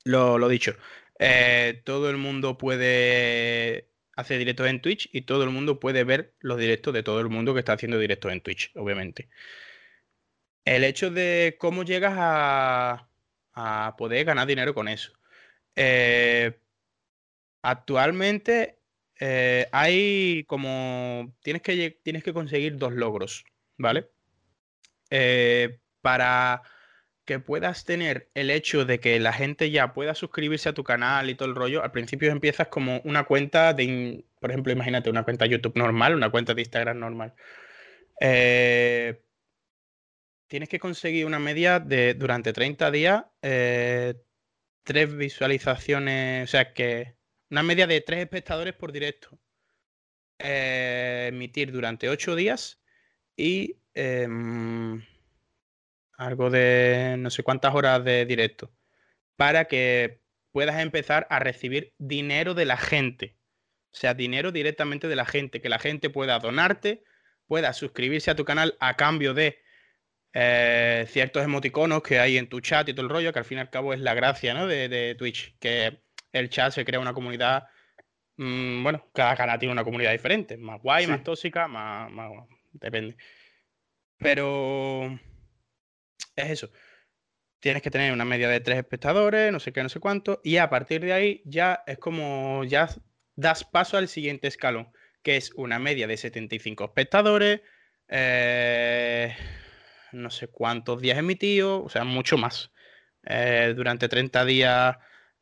Lo, 0.04 0.38
lo 0.38 0.48
dicho, 0.48 0.74
eh, 1.18 1.82
todo 1.84 2.10
el 2.10 2.16
mundo 2.16 2.58
puede 2.58 3.90
hacer 4.16 4.38
directos 4.38 4.66
en 4.68 4.80
Twitch 4.80 5.08
y 5.12 5.22
todo 5.22 5.44
el 5.44 5.50
mundo 5.50 5.78
puede 5.78 6.04
ver 6.04 6.34
los 6.40 6.58
directos 6.58 6.94
de 6.94 7.02
todo 7.02 7.20
el 7.20 7.28
mundo 7.28 7.52
que 7.54 7.60
está 7.60 7.74
haciendo 7.74 7.98
directos 7.98 8.32
en 8.32 8.40
Twitch, 8.40 8.72
obviamente. 8.76 9.28
El 10.64 10.84
hecho 10.84 11.10
de 11.10 11.56
cómo 11.60 11.84
llegas 11.84 12.14
a, 12.16 13.08
a 13.52 13.94
poder 13.96 14.24
ganar 14.24 14.46
dinero 14.46 14.74
con 14.74 14.88
eso. 14.88 15.12
actualmente 17.62 18.75
eh, 19.20 19.68
hay 19.72 20.44
como. 20.44 21.34
Tienes 21.42 21.62
que, 21.62 21.98
tienes 22.02 22.22
que 22.22 22.32
conseguir 22.32 22.76
dos 22.76 22.92
logros, 22.92 23.44
¿vale? 23.76 24.10
Eh, 25.10 25.78
para 26.02 26.62
que 27.24 27.40
puedas 27.40 27.84
tener 27.84 28.30
el 28.34 28.50
hecho 28.50 28.84
de 28.84 29.00
que 29.00 29.18
la 29.18 29.32
gente 29.32 29.70
ya 29.70 29.92
pueda 29.94 30.14
suscribirse 30.14 30.68
a 30.68 30.74
tu 30.74 30.84
canal 30.84 31.28
y 31.30 31.34
todo 31.34 31.48
el 31.48 31.56
rollo, 31.56 31.82
al 31.82 31.90
principio 31.90 32.30
empiezas 32.30 32.68
como 32.68 33.00
una 33.04 33.24
cuenta 33.24 33.74
de, 33.74 34.24
por 34.40 34.50
ejemplo, 34.50 34.72
imagínate 34.72 35.10
una 35.10 35.24
cuenta 35.24 35.46
YouTube 35.46 35.76
normal, 35.76 36.14
una 36.14 36.30
cuenta 36.30 36.54
de 36.54 36.62
Instagram 36.62 36.98
normal. 37.00 37.34
Eh, 38.20 39.22
tienes 40.46 40.68
que 40.68 40.78
conseguir 40.78 41.26
una 41.26 41.40
media 41.40 41.80
de 41.80 42.14
durante 42.14 42.52
30 42.52 42.90
días, 42.92 43.24
tres 43.40 45.16
visualizaciones, 45.16 46.44
o 46.44 46.50
sea 46.50 46.72
que 46.72 47.15
una 47.50 47.62
media 47.62 47.86
de 47.86 48.00
tres 48.00 48.20
espectadores 48.20 48.74
por 48.74 48.92
directo. 48.92 49.38
Eh, 50.38 51.26
emitir 51.28 51.72
durante 51.72 52.10
ocho 52.10 52.36
días 52.36 52.78
y 53.36 53.78
em, 53.94 55.02
algo 56.18 56.50
de 56.50 57.16
no 57.18 57.30
sé 57.30 57.42
cuántas 57.42 57.74
horas 57.74 58.04
de 58.04 58.26
directo 58.26 58.70
para 59.36 59.64
que 59.66 60.20
puedas 60.52 60.80
empezar 60.80 61.26
a 61.30 61.38
recibir 61.38 61.94
dinero 61.98 62.54
de 62.54 62.66
la 62.66 62.76
gente. 62.76 63.36
O 63.92 63.96
sea, 63.98 64.14
dinero 64.14 64.52
directamente 64.52 65.08
de 65.08 65.16
la 65.16 65.24
gente, 65.24 65.60
que 65.60 65.68
la 65.68 65.78
gente 65.78 66.10
pueda 66.10 66.38
donarte, 66.38 67.02
pueda 67.46 67.72
suscribirse 67.72 68.30
a 68.30 68.36
tu 68.36 68.44
canal 68.44 68.76
a 68.80 68.96
cambio 68.96 69.34
de 69.34 69.58
eh, 70.34 71.06
ciertos 71.08 71.44
emoticonos 71.44 72.02
que 72.02 72.18
hay 72.18 72.36
en 72.36 72.48
tu 72.48 72.60
chat 72.60 72.88
y 72.88 72.92
todo 72.92 73.06
el 73.06 73.10
rollo, 73.10 73.32
que 73.32 73.38
al 73.38 73.44
fin 73.44 73.58
y 73.58 73.60
al 73.62 73.70
cabo 73.70 73.94
es 73.94 74.00
la 74.00 74.14
gracia 74.14 74.52
¿no? 74.52 74.66
de, 74.66 75.14
Twitch, 75.18 75.56
que 75.58 76.02
el 76.38 76.50
chat 76.50 76.72
se 76.72 76.84
crea 76.84 77.00
una 77.00 77.14
comunidad, 77.14 77.68
mm, 78.36 78.82
bueno, 78.82 79.08
cada 79.14 79.36
canal 79.36 79.58
tiene 79.58 79.72
una 79.72 79.84
comunidad 79.84 80.12
diferente, 80.12 80.56
más 80.56 80.80
guay, 80.82 81.06
más 81.06 81.22
tóxica, 81.24 81.68
más, 81.68 82.10
más, 82.10 82.30
depende. 82.72 83.16
Pero 84.18 85.18
es 86.36 86.50
eso. 86.50 86.70
Tienes 87.60 87.82
que 87.82 87.90
tener 87.90 88.12
una 88.12 88.24
media 88.24 88.48
de 88.48 88.60
tres 88.60 88.78
espectadores, 88.78 89.52
no 89.52 89.60
sé 89.60 89.72
qué, 89.72 89.82
no 89.82 89.88
sé 89.88 90.00
cuánto, 90.00 90.40
y 90.44 90.58
a 90.58 90.70
partir 90.70 91.00
de 91.02 91.12
ahí 91.12 91.42
ya 91.44 91.82
es 91.86 91.98
como 91.98 92.64
ya 92.64 92.88
das 93.34 93.64
paso 93.64 93.96
al 93.96 94.08
siguiente 94.08 94.48
escalón, 94.48 94.92
que 95.22 95.36
es 95.36 95.52
una 95.54 95.78
media 95.78 96.06
de 96.06 96.16
75 96.16 96.84
espectadores, 96.84 97.62
eh, 98.08 99.34
no 100.12 100.30
sé 100.30 100.48
cuántos 100.48 101.00
días 101.00 101.18
emitidos, 101.18 101.82
o 101.84 101.88
sea, 101.88 102.04
mucho 102.04 102.38
más. 102.38 102.70
Eh, 103.26 103.74
durante 103.76 104.08
30 104.08 104.44
días. 104.44 104.96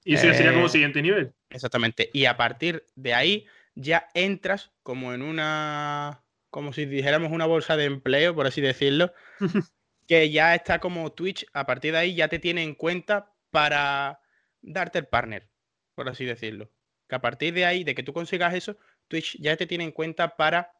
Y 0.04 0.14
eso 0.14 0.32
sería 0.34 0.52
como 0.52 0.66
eh, 0.66 0.70
siguiente 0.70 1.02
nivel. 1.02 1.32
Exactamente. 1.50 2.10
Y 2.12 2.26
a 2.26 2.36
partir 2.36 2.84
de 2.94 3.14
ahí 3.14 3.46
ya 3.74 4.08
entras 4.14 4.70
como 4.82 5.14
en 5.14 5.22
una. 5.22 6.22
como 6.50 6.72
si 6.72 6.84
dijéramos 6.84 7.32
una 7.32 7.46
bolsa 7.46 7.76
de 7.76 7.84
empleo, 7.86 8.34
por 8.34 8.46
así 8.46 8.60
decirlo. 8.60 9.12
que 10.06 10.30
ya 10.30 10.54
está 10.54 10.80
como 10.80 11.12
Twitch, 11.12 11.46
a 11.52 11.66
partir 11.66 11.92
de 11.92 11.98
ahí 11.98 12.14
ya 12.14 12.28
te 12.28 12.38
tiene 12.38 12.62
en 12.62 12.74
cuenta 12.74 13.32
para 13.50 14.20
darte 14.60 14.98
el 14.98 15.06
partner, 15.06 15.48
por 15.94 16.08
así 16.08 16.24
decirlo. 16.24 16.70
Que 17.08 17.16
a 17.16 17.20
partir 17.20 17.54
de 17.54 17.64
ahí, 17.64 17.84
de 17.84 17.94
que 17.94 18.02
tú 18.02 18.12
consigas 18.12 18.54
eso, 18.54 18.76
Twitch 19.08 19.38
ya 19.40 19.56
te 19.56 19.66
tiene 19.66 19.84
en 19.84 19.92
cuenta 19.92 20.36
para 20.36 20.72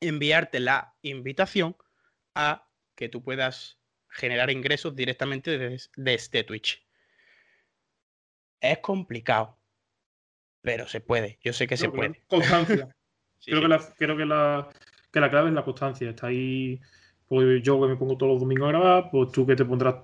enviarte 0.00 0.60
la 0.60 0.94
invitación 1.02 1.76
a 2.34 2.68
que 2.94 3.08
tú 3.08 3.22
puedas 3.22 3.78
generar 4.08 4.50
ingresos 4.50 4.94
directamente 4.94 5.58
desde, 5.96 6.44
Twitch. 6.44 6.85
Es 8.72 8.78
complicado, 8.78 9.56
pero 10.62 10.86
se 10.86 11.00
puede. 11.00 11.38
Yo 11.42 11.52
sé 11.52 11.66
que 11.66 11.76
se 11.76 11.88
puede. 11.88 12.22
Constancia. 12.26 12.88
creo, 13.44 13.60
Que, 13.60 13.68
la, 13.68 13.80
creo 13.96 14.16
que, 14.16 14.26
la, 14.26 14.68
que 15.12 15.20
la 15.20 15.30
clave 15.30 15.48
es 15.48 15.54
la 15.54 15.64
constancia. 15.64 16.10
Está 16.10 16.28
ahí 16.28 16.80
pues 17.28 17.60
yo 17.62 17.80
que 17.80 17.88
me 17.88 17.96
pongo 17.96 18.16
todos 18.16 18.32
los 18.34 18.40
domingos 18.40 18.68
a 18.68 18.72
grabar, 18.72 19.10
pues 19.10 19.32
tú 19.32 19.44
que 19.44 19.56
te 19.56 19.64
pondrás 19.64 19.96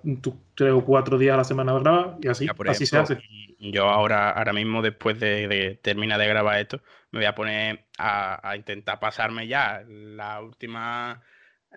tres 0.57 0.73
o 0.73 0.85
cuatro 0.85 1.19
días 1.19 1.35
a 1.35 1.37
la 1.37 1.45
semana 1.45 1.71
a 1.71 1.79
grabar 1.79 2.17
y 2.21 2.27
así, 2.27 2.49
así 2.67 2.85
se 2.85 2.99
hace. 2.99 3.19
Yo 3.61 3.89
ahora, 3.89 4.31
ahora 4.31 4.53
mismo, 4.53 4.83
después 4.83 5.21
de, 5.21 5.79
terminar 5.83 6.19
de 6.19 6.27
grabar 6.27 6.59
esto, 6.59 6.81
me 7.13 7.21
voy 7.21 7.27
a 7.27 7.35
poner 7.37 7.85
a, 7.97 8.49
a, 8.49 8.57
intentar 8.57 8.99
pasarme 8.99 9.47
ya 9.47 9.85
la 9.87 10.41
última 10.41 11.23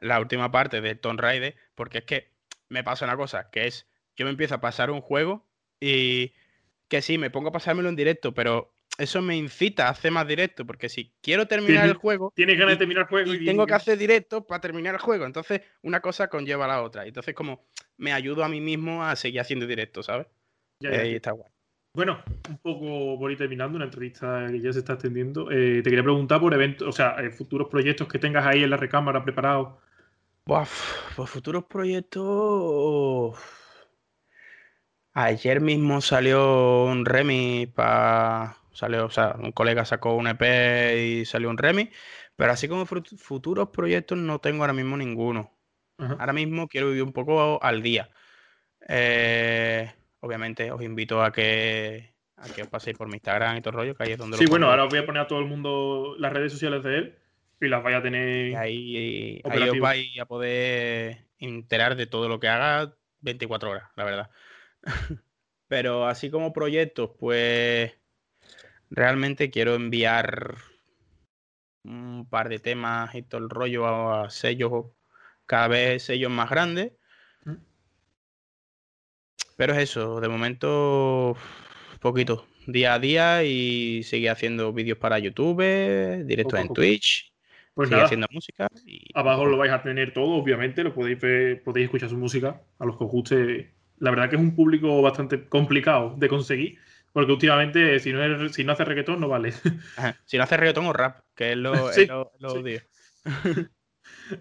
la 0.01 0.19
última 0.19 0.51
parte 0.51 0.81
de 0.81 0.95
Tomb 0.95 1.19
Raider, 1.19 1.55
porque 1.75 1.99
es 1.99 2.03
que 2.05 2.31
me 2.69 2.83
pasa 2.83 3.05
una 3.05 3.15
cosa, 3.15 3.49
que 3.49 3.67
es, 3.67 3.87
yo 4.15 4.25
me 4.25 4.31
empiezo 4.31 4.55
a 4.55 4.61
pasar 4.61 4.91
un 4.91 5.01
juego 5.01 5.45
y 5.79 6.33
que 6.87 7.01
sí, 7.01 7.17
me 7.17 7.29
pongo 7.29 7.49
a 7.49 7.51
pasármelo 7.51 7.89
en 7.89 7.95
directo, 7.95 8.33
pero 8.33 8.73
eso 8.97 9.21
me 9.21 9.35
incita 9.35 9.87
a 9.87 9.91
hacer 9.91 10.11
más 10.11 10.27
directo, 10.27 10.65
porque 10.65 10.89
si 10.89 11.13
quiero 11.21 11.47
terminar 11.47 11.87
el 11.87 11.95
juego... 11.95 12.31
Tienes 12.35 12.57
ganas 12.57 12.75
de 12.75 12.77
terminar 12.77 13.03
el 13.03 13.09
juego. 13.09 13.33
Y, 13.33 13.45
tengo 13.45 13.65
que 13.65 13.73
hacer 13.73 13.97
directo 13.97 14.45
para 14.45 14.61
terminar 14.61 14.95
el 14.95 15.01
juego, 15.01 15.25
entonces 15.25 15.61
una 15.81 15.99
cosa 15.99 16.27
conlleva 16.27 16.65
a 16.65 16.69
la 16.69 16.81
otra, 16.81 17.05
entonces 17.05 17.33
como 17.33 17.65
me 17.97 18.13
ayudo 18.13 18.43
a 18.43 18.49
mí 18.49 18.61
mismo 18.61 19.03
a 19.03 19.15
seguir 19.15 19.41
haciendo 19.41 19.65
directo, 19.65 20.03
¿sabes? 20.03 20.27
Ya, 20.79 20.89
está 20.89 21.31
guay. 21.31 21.49
Bueno, 21.93 22.21
un 22.49 22.57
poco 22.57 23.17
por 23.17 23.31
ir 23.31 23.37
terminando, 23.37 23.77
una 23.77 23.85
entrevista 23.85 24.47
que 24.51 24.59
ya 24.59 24.73
se 24.73 24.79
está 24.79 24.93
extendiendo. 24.93 25.49
Eh, 25.49 25.81
te 25.81 25.89
quería 25.89 26.03
preguntar 26.03 26.41
por 26.41 26.53
eventos, 26.53 26.85
o 26.89 26.91
sea, 26.91 27.15
eh, 27.23 27.31
futuros 27.31 27.69
proyectos 27.69 28.09
que 28.09 28.19
tengas 28.19 28.45
ahí 28.45 28.63
en 28.63 28.69
la 28.69 28.75
recámara 28.75 29.23
preparados 29.23 29.75
pues 30.45 30.69
futuros 31.27 31.63
proyectos. 31.65 33.35
Ayer 35.17 35.61
mismo 35.61 36.01
salió 36.01 36.83
un 36.83 37.05
Remy 37.05 37.67
para. 37.67 38.57
Salió, 38.73 39.05
o 39.05 39.09
sea, 39.09 39.37
un 39.39 39.53
colega 39.53 39.85
sacó 39.85 40.13
un 40.13 40.27
EP 40.27 40.41
y 40.97 41.25
salió 41.25 41.49
un 41.49 41.57
Remy. 41.57 41.89
Pero 42.35 42.51
así 42.51 42.67
como 42.67 42.85
futuros 42.85 43.69
proyectos 43.69 44.17
no 44.17 44.39
tengo 44.39 44.63
ahora 44.63 44.73
mismo 44.73 44.97
ninguno. 44.97 45.53
Ahora 45.97 46.33
mismo 46.33 46.67
quiero 46.67 46.89
vivir 46.89 47.03
un 47.03 47.13
poco 47.13 47.63
al 47.63 47.81
día. 47.81 48.09
Eh, 48.89 49.89
obviamente 50.19 50.69
os 50.69 50.81
invito 50.81 51.23
a 51.23 51.31
que, 51.31 52.13
a 52.35 52.49
que 52.49 52.63
os 52.63 52.67
paséis 52.67 52.97
por 52.97 53.07
mi 53.07 53.13
Instagram 53.13 53.55
y 53.55 53.61
todo 53.61 53.69
el 53.69 53.77
rollo, 53.77 53.95
que 53.95 54.03
ahí 54.03 54.11
es 54.11 54.17
donde 54.17 54.35
Sí, 54.37 54.45
bueno, 54.47 54.69
ahora 54.69 54.83
os 54.83 54.89
voy 54.89 54.99
a 54.99 55.05
poner 55.05 55.21
a 55.21 55.27
todo 55.27 55.39
el 55.39 55.45
mundo 55.45 56.17
las 56.19 56.33
redes 56.33 56.51
sociales 56.51 56.83
de 56.83 56.97
él 56.97 57.15
y 57.61 57.69
las 57.69 57.81
vaya 57.81 57.97
a 57.99 58.03
tener. 58.03 58.53
ahí, 58.57 59.41
ahí 59.45 59.69
os 59.69 59.79
vais 59.79 60.19
a 60.19 60.25
poder 60.25 61.19
enterar 61.39 61.95
de 61.95 62.05
todo 62.05 62.27
lo 62.27 62.41
que 62.41 62.49
haga 62.49 62.93
24 63.21 63.69
horas, 63.69 63.89
la 63.95 64.03
verdad. 64.03 64.29
Pero 65.67 66.07
así 66.07 66.29
como 66.29 66.53
proyectos, 66.53 67.11
pues 67.19 67.91
realmente 68.89 69.49
quiero 69.49 69.75
enviar 69.75 70.55
un 71.83 72.27
par 72.29 72.49
de 72.49 72.59
temas 72.59 73.13
y 73.15 73.23
todo 73.23 73.41
el 73.41 73.49
rollo 73.49 73.87
a, 73.87 74.29
sellos, 74.29 74.85
cada 75.45 75.67
vez 75.67 76.03
sellos 76.03 76.31
más 76.31 76.49
grandes. 76.49 76.93
Mm. 77.45 77.55
Pero 79.57 79.73
es 79.73 79.79
eso, 79.79 80.21
de 80.21 80.29
momento 80.29 81.35
poquito, 81.99 82.47
día 82.67 82.93
a 82.93 82.99
día 82.99 83.43
y 83.43 84.03
seguir 84.03 84.29
haciendo 84.29 84.73
vídeos 84.73 84.97
para 84.97 85.19
YouTube, 85.19 86.23
directos 86.25 86.59
en 86.59 86.73
Twitch 86.73 87.35
pues 87.75 87.91
nada, 87.91 88.05
haciendo 88.05 88.27
música. 88.31 88.69
Abajo 89.13 89.45
lo 89.45 89.57
vais 89.57 89.71
a 89.71 89.83
tener 89.83 90.13
todo, 90.13 90.35
obviamente, 90.35 90.81
lo 90.81 90.93
podéis 90.93 91.19
podéis 91.63 91.85
escuchar 91.85 92.09
su 92.09 92.17
música, 92.17 92.61
a 92.79 92.85
los 92.85 92.97
que 92.97 93.03
os 93.03 93.11
guste. 93.11 93.74
La 93.99 94.09
verdad 94.09 94.29
que 94.29 94.35
es 94.35 94.41
un 94.41 94.55
público 94.55 95.01
bastante 95.01 95.47
complicado 95.47 96.15
de 96.17 96.27
conseguir, 96.27 96.77
porque 97.13 97.31
últimamente 97.31 97.99
si 97.99 98.11
no, 98.11 98.49
si 98.49 98.63
no 98.63 98.73
hace 98.73 98.85
reggaetón 98.85 99.19
no 99.19 99.27
vale. 99.27 99.53
Si 100.25 100.37
no 100.37 100.43
hace 100.43 100.57
reggaetón 100.57 100.85
o 100.85 100.93
rap, 100.93 101.21
que 101.35 101.51
es 101.51 101.57
lo, 101.57 101.73
sí, 101.93 102.07
odio. 102.41 102.81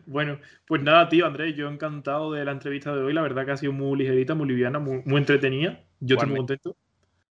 bueno, 0.06 0.38
pues 0.66 0.82
nada, 0.82 1.08
tío, 1.08 1.26
Andrés, 1.26 1.56
yo 1.56 1.68
encantado 1.68 2.32
de 2.32 2.44
la 2.44 2.52
entrevista 2.52 2.94
de 2.94 3.02
hoy. 3.02 3.12
La 3.12 3.22
verdad 3.22 3.44
que 3.44 3.52
ha 3.52 3.56
sido 3.56 3.72
muy 3.72 3.98
ligerita, 3.98 4.34
muy 4.34 4.48
liviana, 4.48 4.78
muy, 4.78 5.02
entretenida. 5.06 5.80
Yo 6.00 6.16
estoy 6.16 6.30
muy 6.30 6.38
contento. 6.38 6.76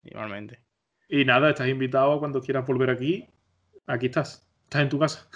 Igualmente. 0.05 0.61
Y 1.09 1.25
nada, 1.25 1.51
estás 1.51 1.69
invitado 1.69 2.19
cuando 2.19 2.41
quieras 2.41 2.67
volver 2.67 2.91
aquí. 2.91 3.29
Aquí 3.87 4.07
estás. 4.07 4.47
Estás 4.65 4.83
en 4.83 4.89
tu 4.89 4.99
casa. 4.99 5.29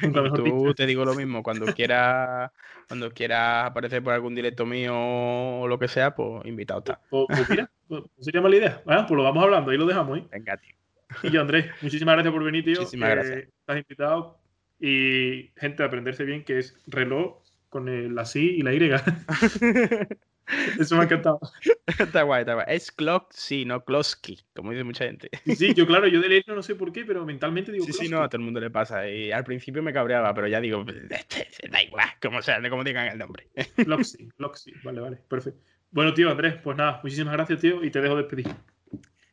Tú 0.34 0.74
te 0.74 0.86
digo 0.86 1.04
lo 1.04 1.14
mismo, 1.14 1.42
cuando 1.42 1.66
quieras 1.66 2.50
cuando 2.88 3.12
quieras 3.12 3.66
aparecer 3.66 4.02
por 4.02 4.12
algún 4.12 4.34
directo 4.34 4.66
mío 4.66 4.94
o 4.96 5.68
lo 5.68 5.78
que 5.78 5.86
sea, 5.86 6.14
pues 6.14 6.44
invitado 6.44 6.80
está. 6.80 7.00
Pues, 7.08 7.26
pues 7.28 7.48
mira, 7.48 7.70
pues, 7.88 8.02
pues 8.02 8.24
sería 8.24 8.40
mala 8.40 8.56
idea. 8.56 8.82
Bueno, 8.84 9.06
pues 9.06 9.16
lo 9.16 9.22
vamos 9.22 9.44
hablando, 9.44 9.70
ahí 9.70 9.78
lo 9.78 9.86
dejamos. 9.86 10.18
¿eh? 10.18 10.24
Venga, 10.30 10.56
tío. 10.56 10.74
Y 11.22 11.30
yo, 11.30 11.40
Andrés, 11.40 11.66
muchísimas 11.82 12.14
gracias 12.14 12.34
por 12.34 12.42
venir, 12.42 12.64
tío. 12.64 12.78
Muchísimas 12.78 13.10
gracias. 13.10 13.38
Estás 13.38 13.76
invitado. 13.76 14.38
Y 14.80 15.52
gente, 15.56 15.84
aprenderse 15.84 16.24
bien 16.24 16.42
que 16.44 16.58
es 16.58 16.80
reloj 16.86 17.42
con 17.68 17.88
el 17.88 18.18
así 18.18 18.56
y 18.56 18.62
la 18.62 18.74
Y. 18.74 18.80
Eso 20.78 20.96
me 20.96 21.02
ha 21.02 21.04
encantado. 21.04 21.40
está 21.86 22.22
guay, 22.22 22.40
está 22.40 22.54
guay. 22.54 22.66
Es 22.68 22.90
clock, 22.90 23.32
sí, 23.32 23.64
no 23.64 23.84
Kloski, 23.84 24.38
como 24.54 24.70
dice 24.70 24.84
mucha 24.84 25.04
gente. 25.04 25.30
Sí, 25.56 25.74
yo 25.74 25.86
claro, 25.86 26.06
yo 26.08 26.20
de 26.20 26.28
leerlo 26.28 26.54
no 26.54 26.62
sé 26.62 26.74
por 26.74 26.92
qué, 26.92 27.04
pero 27.04 27.24
mentalmente 27.24 27.72
digo 27.72 27.84
Sí, 27.84 27.92
sí, 27.92 28.08
no, 28.08 28.22
a 28.22 28.28
todo 28.28 28.38
el 28.38 28.44
mundo 28.44 28.60
le 28.60 28.70
pasa. 28.70 29.08
Y 29.08 29.32
al 29.32 29.44
principio 29.44 29.82
me 29.82 29.92
cabreaba, 29.92 30.32
pero 30.34 30.48
ya 30.48 30.60
digo, 30.60 30.84
da 30.84 31.82
igual, 31.82 32.08
como 32.20 32.42
sea, 32.42 32.60
como 32.68 32.84
digan 32.84 33.08
el 33.08 33.18
nombre. 33.18 33.48
Cloxy, 33.84 34.28
Cloxy, 34.36 34.72
vale, 34.82 35.00
vale, 35.00 35.16
perfecto. 35.16 35.60
Bueno, 35.90 36.14
tío, 36.14 36.30
Andrés, 36.30 36.54
pues 36.62 36.76
nada, 36.76 37.00
muchísimas 37.02 37.32
gracias, 37.32 37.60
tío, 37.60 37.82
y 37.82 37.90
te 37.90 38.00
dejo 38.00 38.16
despedir. 38.16 38.46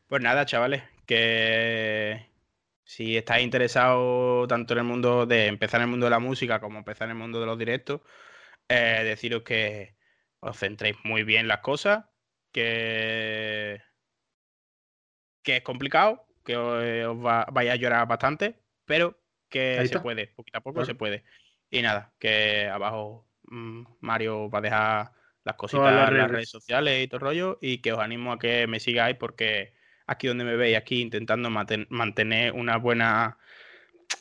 Pues 0.07 0.21
nada, 0.21 0.45
chavales, 0.45 0.83
que 1.05 2.25
si 2.83 3.17
estáis 3.17 3.43
interesados 3.43 4.47
tanto 4.47 4.73
en 4.73 4.79
el 4.79 4.85
mundo 4.85 5.25
de 5.25 5.47
empezar 5.47 5.81
en 5.81 5.85
el 5.85 5.89
mundo 5.91 6.05
de 6.05 6.11
la 6.11 6.19
música 6.19 6.59
como 6.59 6.79
empezar 6.79 7.07
en 7.07 7.17
el 7.17 7.21
mundo 7.21 7.39
de 7.39 7.45
los 7.45 7.59
directos, 7.59 8.01
eh, 8.69 9.01
deciros 9.03 9.43
que 9.43 9.96
os 10.47 10.57
centréis 10.57 10.95
muy 11.03 11.23
bien 11.23 11.47
las 11.47 11.59
cosas, 11.59 12.05
que, 12.51 13.81
que 15.43 15.57
es 15.57 15.61
complicado, 15.63 16.25
que 16.43 16.57
os, 16.57 17.25
va, 17.25 17.45
vais 17.51 17.69
a 17.69 17.75
llorar 17.75 18.07
bastante, 18.07 18.59
pero 18.85 19.19
que 19.49 19.85
se 19.87 19.99
puede, 19.99 20.27
poquito 20.27 20.57
a 20.57 20.61
poco 20.61 20.85
se 20.85 20.95
puede. 20.95 21.23
Y 21.69 21.81
nada, 21.81 22.13
que 22.19 22.67
abajo 22.67 23.27
mm, 23.43 23.83
Mario 23.99 24.49
va 24.49 24.59
a 24.59 24.61
dejar 24.61 25.11
las 25.43 25.55
cositas 25.55 26.09
en 26.09 26.17
las 26.17 26.31
redes 26.31 26.49
sociales 26.49 27.03
y 27.03 27.07
todo 27.07 27.17
el 27.17 27.21
rollo, 27.21 27.57
y 27.61 27.79
que 27.79 27.93
os 27.93 27.99
animo 27.99 28.33
a 28.33 28.39
que 28.39 28.67
me 28.67 28.79
sigáis 28.79 29.17
porque 29.17 29.73
aquí 30.05 30.27
donde 30.27 30.43
me 30.43 30.55
veis, 30.55 30.77
aquí 30.77 31.01
intentando 31.01 31.49
mantener 31.49 32.53
una 32.53 32.77
buena 32.77 33.37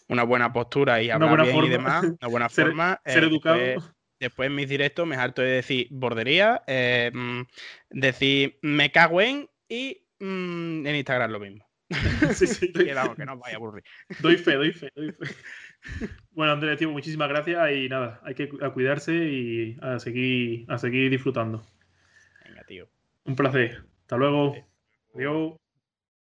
una 0.08 0.22
buena 0.22 0.52
postura 0.52 1.02
y 1.02 1.10
hablar 1.10 1.42
bien 1.42 1.64
y 1.64 1.68
demás, 1.68 2.04
una 2.04 2.28
buena 2.28 2.48
forma. 2.48 3.00
Ser 3.04 3.24
eh, 3.24 3.26
educado. 3.26 3.58
Después, 3.58 3.95
en 4.36 4.54
mis 4.54 4.68
directos 4.68 5.06
me 5.06 5.16
harto 5.16 5.42
de 5.42 5.50
decir 5.50 5.88
bordería, 5.90 6.62
eh, 6.66 7.10
mm, 7.12 7.42
decir 7.90 8.58
me 8.62 8.90
cago 8.90 9.20
en 9.20 9.48
y 9.68 10.02
mm, 10.20 10.86
en 10.86 10.96
Instagram 10.96 11.30
lo 11.30 11.40
mismo. 11.40 11.66
sí, 12.34 12.46
sí, 12.46 12.72
que, 12.72 12.84
que 12.84 13.24
no 13.24 13.38
vaya 13.38 13.54
a 13.54 13.56
aburrir. 13.56 13.84
Doy 14.20 14.36
fe, 14.36 14.54
doy 14.54 14.72
fe, 14.72 14.90
doy 14.94 15.12
fe. 15.12 15.34
Bueno, 16.32 16.52
Andrés, 16.52 16.78
tío, 16.78 16.90
muchísimas 16.90 17.28
gracias 17.28 17.72
y 17.72 17.88
nada, 17.88 18.20
hay 18.24 18.34
que 18.34 18.48
cuidarse 18.48 19.14
y 19.14 19.76
a 19.80 19.98
seguir, 20.00 20.64
a 20.68 20.78
seguir 20.78 21.10
disfrutando. 21.10 21.64
Venga, 22.44 22.64
tío. 22.64 22.88
Un 23.24 23.36
placer. 23.36 23.84
Hasta 24.02 24.16
luego. 24.16 24.54
Adiós. 25.14 25.54